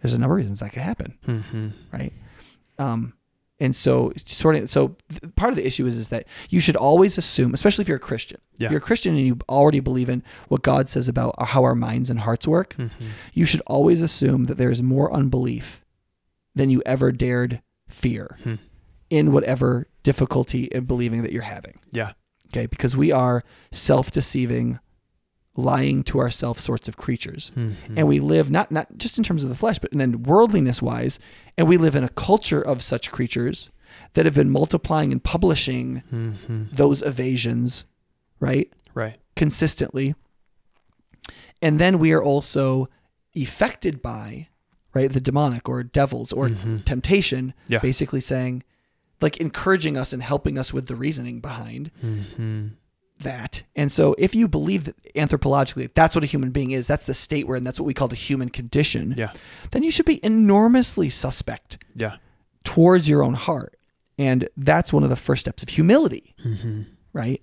[0.00, 1.68] there's a number of reasons that could happen Mm-hmm.
[1.92, 2.12] right?
[2.78, 3.14] Um,
[3.62, 4.96] and so sort of so
[5.36, 8.08] part of the issue is is that you should always assume, especially if you're a
[8.10, 8.66] Christian, Yeah.
[8.66, 11.74] if you're a Christian and you already believe in what God says about how our
[11.74, 13.06] minds and hearts work, Mm-hmm.
[13.34, 15.84] you should always assume that there is more unbelief
[16.54, 18.54] than you ever dared fear Hmm.
[19.10, 21.78] in whatever difficulty in believing that you're having.
[21.92, 22.12] Yeah.
[22.48, 24.78] Okay, because we are self-deceiving,
[25.54, 27.98] lying to ourselves sorts of creatures Mm-hmm.
[27.98, 31.18] and we live not not just in terms of the flesh, but then worldliness wise,
[31.58, 33.70] and we live in a culture of such creatures
[34.14, 36.64] that have been multiplying and publishing Mm-hmm.
[36.72, 37.84] those evasions,
[38.40, 39.18] right, Right.
[39.36, 40.14] consistently.
[41.60, 42.88] And then we are also
[43.36, 44.48] affected by,
[44.94, 46.84] right, the demonic or devils or Mhm.
[46.84, 47.78] temptation, Yeah.
[47.78, 48.62] basically saying,
[49.20, 52.68] like encouraging us and helping us with the reasoning behind Mm-hmm.
[53.22, 53.62] That.
[53.76, 57.14] And so if you believe that anthropologically that's what a human being is, that's the
[57.14, 59.32] state we're in, that's what we call the human condition, Yeah.
[59.70, 62.16] then you should be enormously suspect Yeah.
[62.64, 63.76] towards your own heart.
[64.18, 66.82] And that's one of the first steps of humility, Mm-hmm.
[67.12, 67.42] right?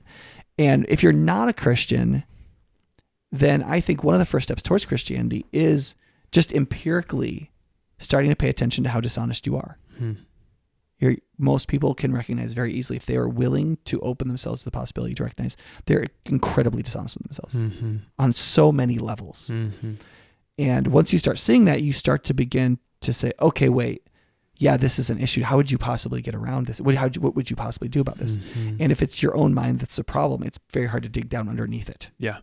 [0.58, 2.24] And if you're not a Christian,
[3.32, 5.96] then I think one of the first steps towards Christianity is
[6.32, 7.52] just empirically
[7.98, 9.78] starting to pay attention to how dishonest you are.
[9.98, 10.14] Hmm.
[11.00, 14.66] You're, most people can recognize very easily if they are willing to open themselves to
[14.66, 17.97] the possibility to recognize they're incredibly dishonest with themselves Mm-hmm.
[18.18, 19.50] on so many levels.
[19.54, 19.93] Mm-hmm.
[20.58, 24.04] And once you start seeing that, you start to begin to say, okay, wait,
[24.58, 25.41] yeah, this is an issue.
[25.41, 26.82] How would you possibly get around this?
[26.82, 28.38] What, how, what would you possibly do about this?
[28.38, 28.76] Mhm.
[28.82, 31.47] And if it's your own mind that's the problem, it's very hard to dig down
[31.47, 32.10] underneath it.
[32.20, 32.39] Yeah.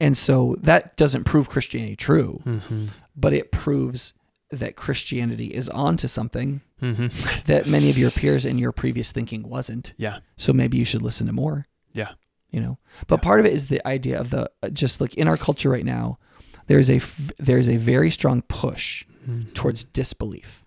[0.00, 2.86] And so that doesn't prove Christianity true, Mm-hmm.
[3.14, 4.12] but it proves
[4.50, 7.08] that Christianity is onto something Mm-hmm.
[7.44, 9.92] that many of your peers in your previous thinking wasn't.
[9.98, 10.20] Yeah.
[10.38, 11.66] So maybe you should listen to more.
[11.92, 12.12] Yeah.
[12.50, 13.24] You know, but Yeah.
[13.24, 15.84] part of it is the idea of the uh, just like in our culture right
[15.84, 16.18] now,
[16.68, 17.00] there's a
[17.38, 19.50] there's a very strong push Mm-hmm.
[19.52, 20.64] towards disbelief,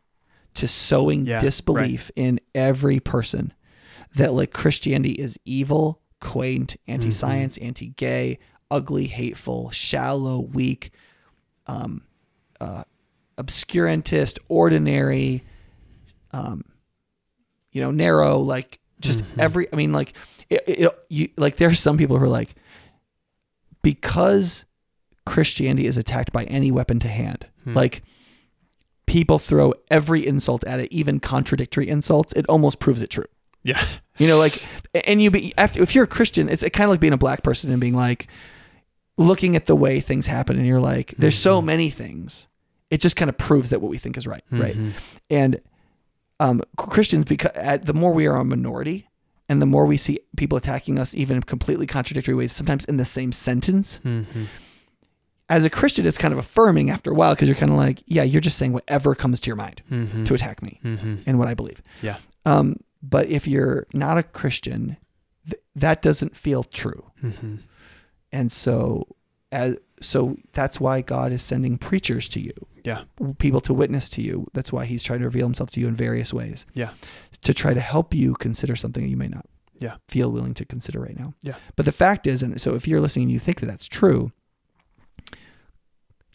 [0.53, 3.51] to sowing Yeah, disbelief in every person
[4.15, 7.67] that like Christianity is evil, quaint, anti-science, Mm-hmm.
[7.67, 8.37] anti-gay,
[8.69, 10.91] ugly, hateful, shallow, weak,
[11.65, 12.03] um,
[12.61, 12.83] uh,
[13.37, 15.43] obscurantist, ordinary,
[16.31, 16.63] um,
[17.71, 19.39] you know, narrow, like just Mhm.
[19.39, 19.67] every.
[19.73, 20.13] I mean, like
[20.49, 22.55] it, it, you like there's some people who are like
[23.81, 24.65] because
[25.25, 27.73] Christianity is attacked by any weapon to hand, Hmm.
[27.73, 28.03] like
[29.05, 32.33] people throw every insult at it, even contradictory insults.
[32.33, 33.25] It almost proves it true.
[33.63, 33.83] Yeah.
[34.19, 34.63] You know, like,
[34.93, 37.41] and you be after if you're a Christian, it's kind of like being a black
[37.41, 38.27] person and being like,
[39.17, 41.65] looking at the way things happen, and you're like, there's so Mhm.
[41.65, 42.47] many things.
[42.93, 44.75] It just kind of proves that what we think is right, right?
[44.77, 44.91] Mhm.
[45.31, 45.61] And
[46.39, 49.07] um, Christians, because at, the more we are a minority,
[49.49, 52.97] and the more we see people attacking us, even in completely contradictory ways, sometimes in
[52.97, 53.99] the same sentence.
[54.05, 54.45] Mhm.
[55.49, 58.01] As a Christian, it's kind of affirming after a while because you're kind of like,
[58.05, 60.25] yeah, you're just saying whatever comes to your mind Mhm.
[60.25, 61.23] to attack me Mhm.
[61.25, 61.81] and what I believe.
[62.01, 62.17] Yeah.
[62.45, 64.97] Um, but if you're not a Christian,
[65.49, 67.11] th- that doesn't feel true.
[67.23, 67.59] Mhm.
[68.31, 69.07] And so,
[69.51, 73.03] as so that's why God is sending preachers to you, Yeah.
[73.39, 74.47] people to witness to you.
[74.53, 76.65] That's why He's trying to reveal Himself to you in various ways.
[76.73, 76.91] Yeah.
[77.41, 79.45] to try to help you consider something that you may not.
[79.79, 79.95] Yeah.
[80.07, 81.33] feel willing to consider right now.
[81.41, 81.55] Yeah.
[81.75, 84.31] But the fact is, and so if you're listening and you think that that's true,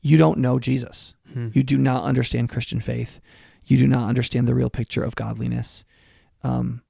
[0.03, 1.15] you don't know Jesus.
[1.35, 1.55] Mhm.
[1.55, 3.21] You do not understand Christian faith.
[3.65, 5.85] You do not understand the real picture of godliness.
[6.43, 6.83] Um,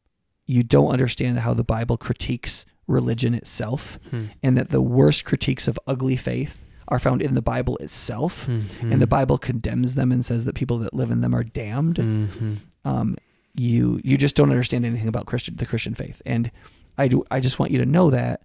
[0.46, 4.30] you don't understand how the Bible critiques religion itself, Mhm.
[4.42, 6.58] and that the worst critiques of ugly faith
[6.88, 8.46] are found in the Bible itself.
[8.46, 8.92] Mhm.
[8.92, 11.96] And the Bible condemns them and says that people that live in them are damned.
[11.96, 12.56] Mhm.
[12.84, 13.16] Um,
[13.54, 16.50] you you just don't understand anything about Christian the Christian faith, and
[16.96, 17.24] I do.
[17.30, 18.42] I just want you to know that,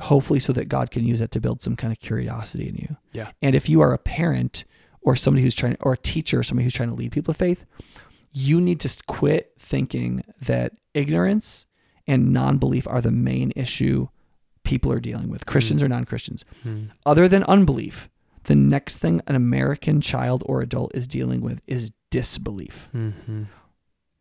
[0.00, 2.96] hopefully, so that God can use that to build some kind of curiosity in you.
[3.12, 3.30] Yeah.
[3.42, 4.64] And if you are a parent
[5.00, 7.38] or somebody who's trying, or a teacher, or somebody who's trying to lead people to
[7.38, 7.64] faith,
[8.32, 11.66] you need to quit thinking that ignorance
[12.06, 14.06] and non-belief are the main issue
[14.72, 16.44] people are dealing with, Christians or non-Christians.
[16.64, 16.88] Mhm.
[17.04, 18.08] Other than unbelief,
[18.44, 23.46] the next thing an American child or adult is dealing with is disbelief Mhm.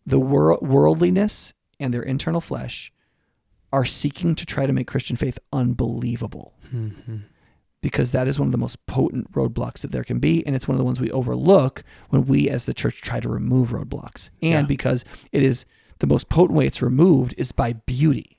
[0.05, 2.91] the wor- worldliness and their internal flesh
[3.73, 7.21] are seeking to try to make Christian faith unbelievable Mhm.
[7.81, 10.45] because that is one of the most potent roadblocks that there can be.
[10.45, 13.29] And it's one of the ones we overlook when we as the church try to
[13.29, 14.29] remove roadblocks.
[14.41, 14.61] And Yeah.
[14.75, 15.65] because it is
[15.99, 18.37] the most potent way it's removed is by beauty.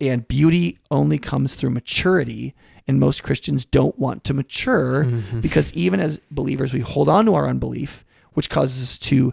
[0.00, 2.54] And beauty only comes through maturity.
[2.88, 5.42] And most Christians don't want to mature Mhm.
[5.42, 9.32] because even as believers, we hold on to our unbelief, which causes us to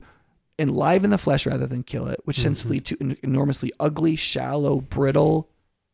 [0.59, 2.71] enliven the flesh rather than kill it, which tends to Mhm.
[2.71, 5.49] lead to en- enormously ugly, shallow, brittle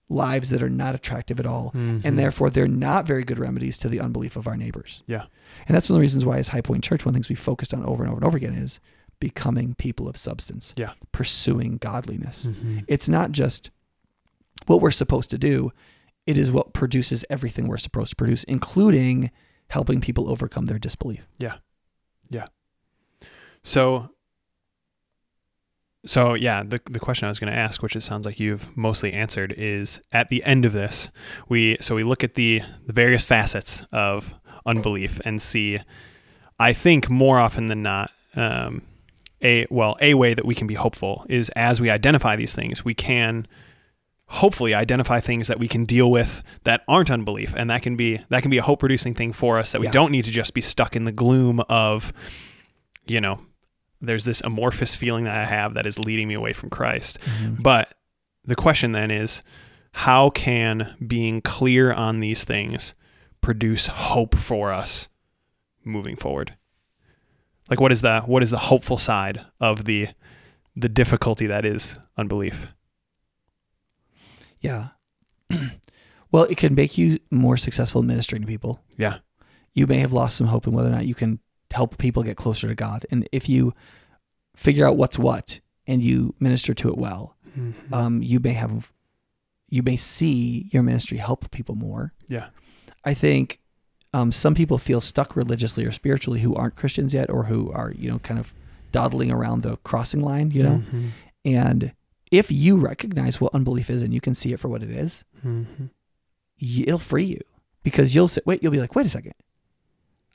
[0.10, 1.72] lives that are not attractive at all.
[1.76, 2.02] Mhm.
[2.04, 5.02] And therefore, they're not very good remedies to the unbelief of our neighbors.
[5.08, 5.24] Yeah.
[5.68, 7.30] And that's one of the reasons why, as High Point Church, one of the things
[7.30, 8.80] we focused on over and over and over again is
[9.20, 10.92] becoming people of substance, Yeah.
[11.12, 12.48] pursuing godliness.
[12.48, 12.84] Mhm.
[12.88, 13.70] It's not just
[14.68, 15.72] what we're supposed to do,
[16.26, 19.32] it is what produces everything we're supposed to produce, including
[19.70, 21.28] helping people overcome their disbelief.
[21.38, 21.56] Yeah.
[22.30, 22.48] Yeah.
[23.64, 24.10] So,
[26.06, 28.76] so yeah, the the question I was going to ask, which it sounds like you've
[28.76, 31.10] mostly answered, is at the end of this,
[31.50, 34.34] we so we look at the the various facets of
[34.66, 35.80] unbelief and see,
[36.60, 38.82] I think more often than not, um,
[39.42, 42.84] a well a way that we can be hopeful is as we identify these things,
[42.84, 43.48] we can
[44.34, 48.20] hopefully identify things that we can deal with that aren't unbelief and that can be
[48.30, 49.92] that can be a hope producing thing for us that we Yeah.
[49.92, 52.12] don't need to just be stuck in the gloom of
[53.06, 53.40] you know
[54.02, 57.20] there's this amorphous feeling that I have that is leading me away from Christ.
[57.22, 57.62] Mm-hmm.
[57.62, 57.94] But
[58.44, 59.42] the question then is
[59.94, 62.94] how can being clear on these things
[63.40, 65.08] produce hope for us
[65.86, 66.58] moving forward?
[67.70, 70.08] Like what is the what is the hopeful side of the
[70.76, 72.68] the difficulty that is unbelief?
[74.64, 74.88] Yeah.
[76.32, 78.80] well, it can make you more successful in ministering to people.
[78.98, 79.18] Yeah.
[79.74, 81.40] You may have lost some hope in whether or not you can
[81.72, 83.06] help people get closer to God.
[83.12, 83.74] And if you
[84.56, 87.74] figure out what's what and you minister to it well, Mhm.
[87.94, 88.92] um, you may have
[89.70, 92.14] you may see your ministry help people more.
[92.28, 92.48] yeah.
[93.04, 93.60] I think
[94.14, 97.92] um, some people feel stuck religiously or spiritually who aren't Christians yet or who are,
[97.98, 98.54] you know, kind of
[98.92, 100.84] dawdling around the crossing line, you know.
[100.94, 101.10] Mhm.
[101.44, 101.92] And
[102.34, 105.24] if you recognize what unbelief is and you can see it for what it is,
[105.46, 105.90] Mhm.
[106.60, 107.42] it'll free you
[107.84, 109.34] because you'll say, wait, you'll be like, wait a second.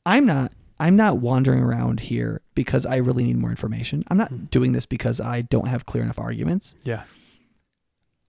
[0.06, 4.04] I'm not I'm not wandering around here because I really need more information.
[4.08, 4.44] I'm not Hmm.
[4.44, 6.76] doing this because I don't have clear enough arguments.
[6.84, 7.02] Yeah.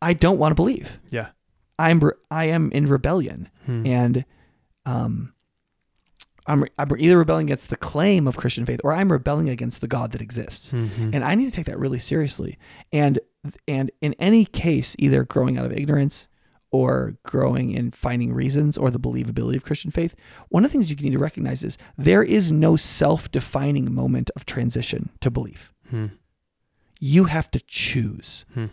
[0.02, 1.00] I don't want to believe.
[1.12, 1.30] Yeah.
[1.78, 3.86] I'm re- I am in rebellion Hmm.
[3.86, 4.26] and
[4.86, 5.34] um
[6.48, 9.82] I'm, re- I'm either rebelling against the claim of Christian faith or I'm rebelling against
[9.82, 10.72] the God that exists.
[10.74, 11.14] Mhm.
[11.14, 12.58] And I need to take that really seriously.
[12.92, 13.20] And
[13.68, 16.28] and in any case, either growing out of ignorance
[16.72, 20.16] or growing in finding reasons or the believability of Christian faith,
[20.50, 24.46] one of the things you need to recognize is there is no self-defining moment of
[24.46, 25.74] transition to belief.
[25.90, 26.08] Hmm.
[27.00, 28.46] You have to choose.
[28.54, 28.66] Hmm.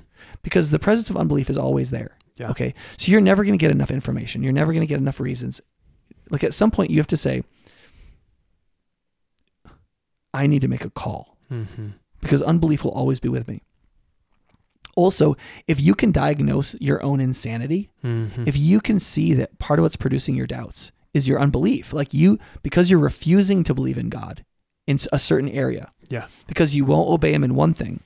[0.42, 2.18] Because the presence of unbelief is always there.
[2.36, 2.50] Yeah.
[2.50, 2.74] Okay.
[2.98, 4.42] So you're never going to get enough information.
[4.42, 5.60] You're never going to get enough reasons.
[6.28, 7.44] Like at some point you have to say
[10.34, 11.94] I need to make a call Mhm.
[12.20, 13.62] because unbelief will always be with me.
[14.96, 15.36] Also,
[15.68, 18.48] if you can diagnose your own insanity, Mhm.
[18.48, 22.12] if you can see that part of what's producing your doubts is your unbelief, like
[22.12, 24.44] you, because you're refusing to believe in God
[24.86, 26.26] in a certain area, Yeah.
[26.46, 28.00] because you won't obey Him in one thing,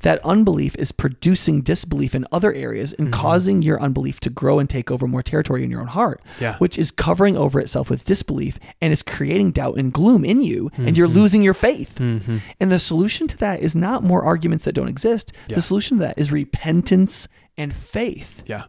[0.00, 3.12] that unbelief is producing disbelief in other areas and Mhm.
[3.12, 6.56] causing your unbelief to grow and take over more territory in your own heart, Yeah.
[6.58, 10.70] which is covering over itself with disbelief and is creating doubt and gloom in you,
[10.76, 11.14] and you're Mhm.
[11.14, 11.96] losing your faith.
[11.98, 12.40] Mhm.
[12.60, 15.32] And the solution to that is not more arguments that don't exist.
[15.48, 15.56] Yeah.
[15.56, 18.42] The solution to that is repentance and faith.
[18.46, 18.64] Yeah.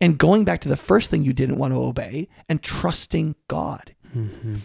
[0.00, 3.94] And going back to the first thing you didn't want to obey and trusting God.
[4.16, 4.58] Mhm.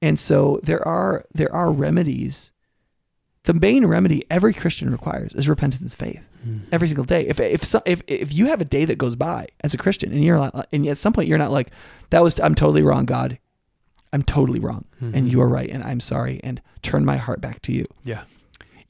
[0.00, 2.51] And so there are there are remedies.
[3.44, 6.60] The main remedy every Christian requires is repentance and faith Mhm.
[6.70, 7.26] every single day.
[7.26, 10.12] If if so, if if you have a day that goes by as a Christian
[10.12, 11.70] and you're like, and at some point you're not like
[12.10, 13.38] that was I'm totally wrong, God.
[14.12, 15.30] I'm totally wrong, and Mhm.
[15.32, 18.22] you are right, and I'm sorry, and turn my heart back to you Yeah.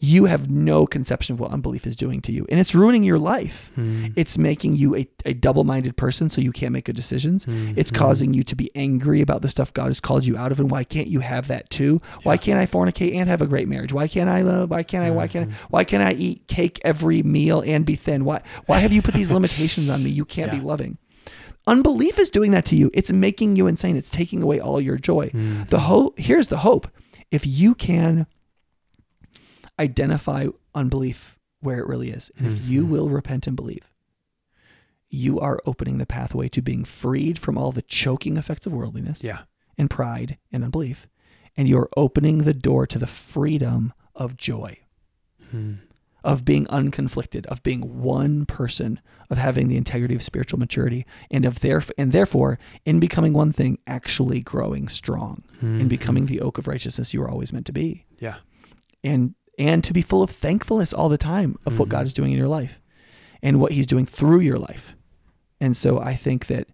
[0.05, 2.45] You have no conception of what unbelief is doing to you.
[2.51, 3.71] And it's ruining your life.
[3.77, 4.13] Mhm.
[4.17, 7.47] it's making you a, a double-minded person so you can't make good decisions.
[7.77, 7.95] It's Mhm.
[7.95, 10.59] causing you to be angry about the stuff god has called you out of.
[10.59, 12.01] And why can't you have that too?
[12.25, 13.93] Why can't i fornicate and have a great marriage?
[13.93, 16.81] Why can't i uh, why can't i why can't I, why can't i eat cake
[16.85, 18.25] every meal and be thin?
[18.25, 20.11] Why why have you put these limitations on me?
[20.11, 20.99] You can't be loving.
[21.67, 22.91] Unbelief is doing that to you.
[22.93, 23.97] It's making you insane.
[23.97, 25.31] It's taking away all your joy.
[25.33, 25.69] Mhm.
[25.69, 26.89] the hope here's the hope.
[27.31, 28.27] If you can
[29.83, 32.89] identify unbelief where it really is and if you Mhm.
[32.89, 33.91] will repent and believe
[35.11, 39.23] you are opening the pathway to being freed from all the choking effects of worldliness
[39.23, 39.43] Yeah.
[39.77, 41.07] and pride and unbelief
[41.57, 44.79] and you're opening the door to the freedom of joy
[45.53, 45.79] Mhm.
[46.25, 51.45] of being unconflicted, of being one person, of having the integrity of spiritual maturity, and
[51.45, 55.89] of there and therefore in becoming one thing, actually growing strong and Mhm.
[55.89, 58.37] becoming the oak of righteousness you were always meant to be, Yeah.
[59.05, 59.35] and
[59.69, 61.93] and to be full of thankfulness all the time of what Mhm.
[61.93, 62.81] God is doing in your life,
[63.43, 64.95] and what He's doing through your life.
[65.61, 66.67] And so I think that,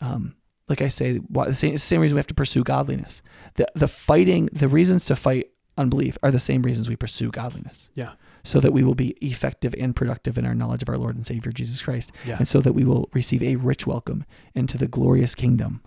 [0.00, 0.34] um,
[0.68, 3.22] like I say, why, the same, the same reason we have to pursue godliness.
[3.54, 5.48] The the fighting, the reasons to fight
[5.78, 8.10] unbelief are the same reasons we pursue godliness Yeah.
[8.44, 11.24] so that we will be effective and productive in our knowledge of our Lord and
[11.24, 12.36] Savior Jesus Christ, Yeah.
[12.38, 15.80] and so that we will receive a rich welcome into the glorious kingdom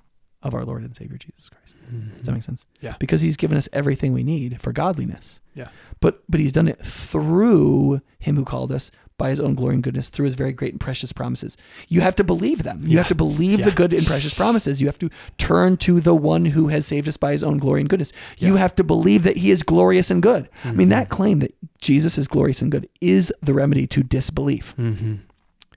[0.46, 1.76] of our Lord and Savior Jesus Christ.
[2.18, 2.66] Does that make sense?
[2.80, 2.94] Yeah.
[3.00, 5.40] Because He's given us everything we need for godliness.
[5.56, 5.68] Yeah.
[6.00, 9.84] But but He's done it through Him who called us by His own glory and
[9.84, 11.56] goodness, through His very great and precious promises.
[11.88, 12.82] You have to believe them.
[12.84, 12.98] You Yeah.
[13.00, 13.66] have to believe Yeah.
[13.66, 14.82] the good and precious promises.
[14.82, 17.80] You have to turn to the one who has saved us by His own glory
[17.82, 18.12] and goodness.
[18.38, 20.50] You have to believe that He is glorious and good.
[20.66, 20.92] I mean, Mhm.
[20.92, 24.76] that claim that Jesus is glorious and good is the remedy to disbelief.
[24.78, 25.20] Mhm.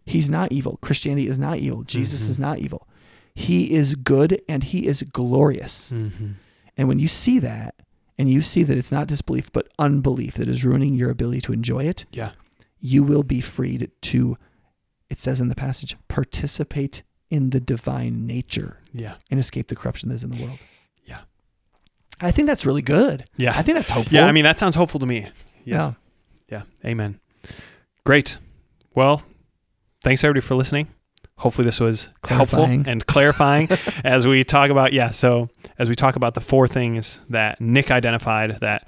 [0.04, 0.78] He's not evil.
[0.82, 1.84] Christianity is not evil.
[1.84, 2.30] Jesus Mhm.
[2.30, 2.87] is not evil.
[3.38, 5.92] He is good and he is glorious.
[5.92, 6.34] Mhm.
[6.76, 7.74] And when you see that,
[8.18, 11.52] and you see that it's not disbelief but unbelief that is ruining your ability to
[11.52, 12.32] enjoy it, Yeah.
[12.80, 14.36] you will be freed to,
[15.08, 19.14] it says in the passage, participate in the divine nature Yeah.
[19.30, 20.58] and escape the corruption that is in the world.
[21.06, 21.20] Yeah.
[22.20, 23.24] I think that's really good.
[23.36, 23.56] Yeah.
[23.56, 24.14] I think that's hopeful.
[24.16, 24.26] Yeah.
[24.26, 25.26] I mean, that sounds hopeful to me.
[25.64, 25.92] yeah.
[26.50, 26.62] Yeah.
[26.84, 27.20] Amen.
[28.04, 28.38] Great.
[28.94, 29.22] Well,
[30.02, 30.88] thanks everybody for listening.
[31.38, 32.70] Hopefully this was Clarifying.
[32.84, 33.68] helpful and clarifying
[34.04, 37.90] as we talk about yeah, so as we talk about the four things that Nick
[37.90, 38.86] identified that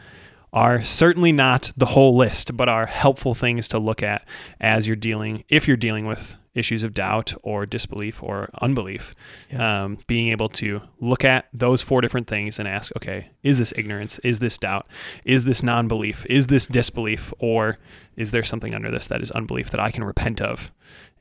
[0.52, 4.26] are certainly not the whole list, but are helpful things to look at
[4.60, 9.14] as you're dealing if you're dealing with issues of doubt or disbelief or unbelief,
[9.52, 9.84] Yeah.
[9.84, 13.72] um, being able to look at those four different things and ask, okay, is this
[13.76, 14.18] ignorance?
[14.24, 14.88] Is this doubt?
[15.24, 16.26] Is this non belief?
[16.28, 17.32] Is this disbelief?
[17.38, 17.76] Or
[18.16, 20.72] is there something under this that is unbelief that I can repent of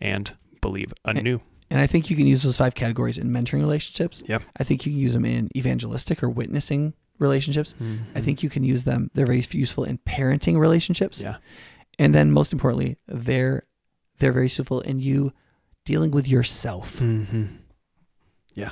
[0.02, 1.40] and believe anew?
[1.70, 4.24] And I think you can use those five categories in mentoring relationships.
[4.26, 4.40] Yeah.
[4.58, 7.76] I think you can use them in evangelistic or witnessing relationships.
[8.16, 9.12] I think you can use them.
[9.14, 11.22] They're very useful in parenting relationships.
[11.22, 11.36] Yeah.
[12.00, 13.68] And then most importantly, they're
[14.20, 15.34] they're very useful in you
[15.86, 17.00] dealing with yourself.
[17.00, 17.46] Mm-hmm.
[18.56, 18.72] Yeah.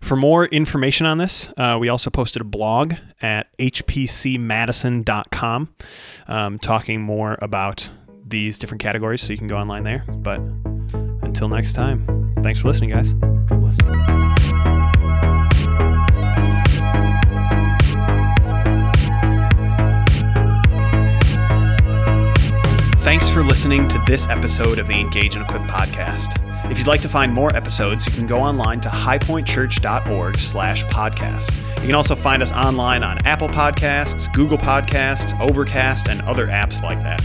[0.00, 5.74] For more information on this, uh, we also posted a blog at hpcmadison.com
[6.28, 7.90] um, talking more about
[8.24, 10.04] these different categories, so you can go online there.
[10.08, 10.38] But
[11.38, 13.12] until next time, thanks for listening, guys.
[13.12, 13.76] God bless.
[23.04, 26.34] Thanks for listening to this episode of the Engage and Equip podcast.
[26.72, 31.54] If you'd like to find more episodes, you can go online to highpointchurch.org slash podcast.
[31.76, 36.82] You can also find us online on Apple Podcasts, Google Podcasts, Overcast, and other apps
[36.82, 37.22] like that.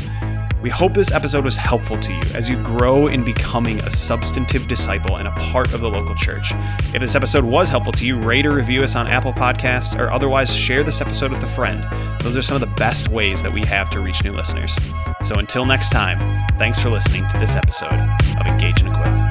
[0.63, 4.69] We hope this episode was helpful to you as you grow in becoming a substantive
[4.69, 6.53] disciple and a part of the local church.
[6.93, 10.09] If this episode was helpful to you, rate or review us on Apple Podcasts or
[10.09, 11.85] otherwise share this episode with a friend.
[12.21, 14.79] Those are some of the best ways that we have to reach new listeners.
[15.21, 16.17] So until next time,
[16.57, 17.99] thanks for listening to this episode
[18.39, 19.22] of Engage and Equip.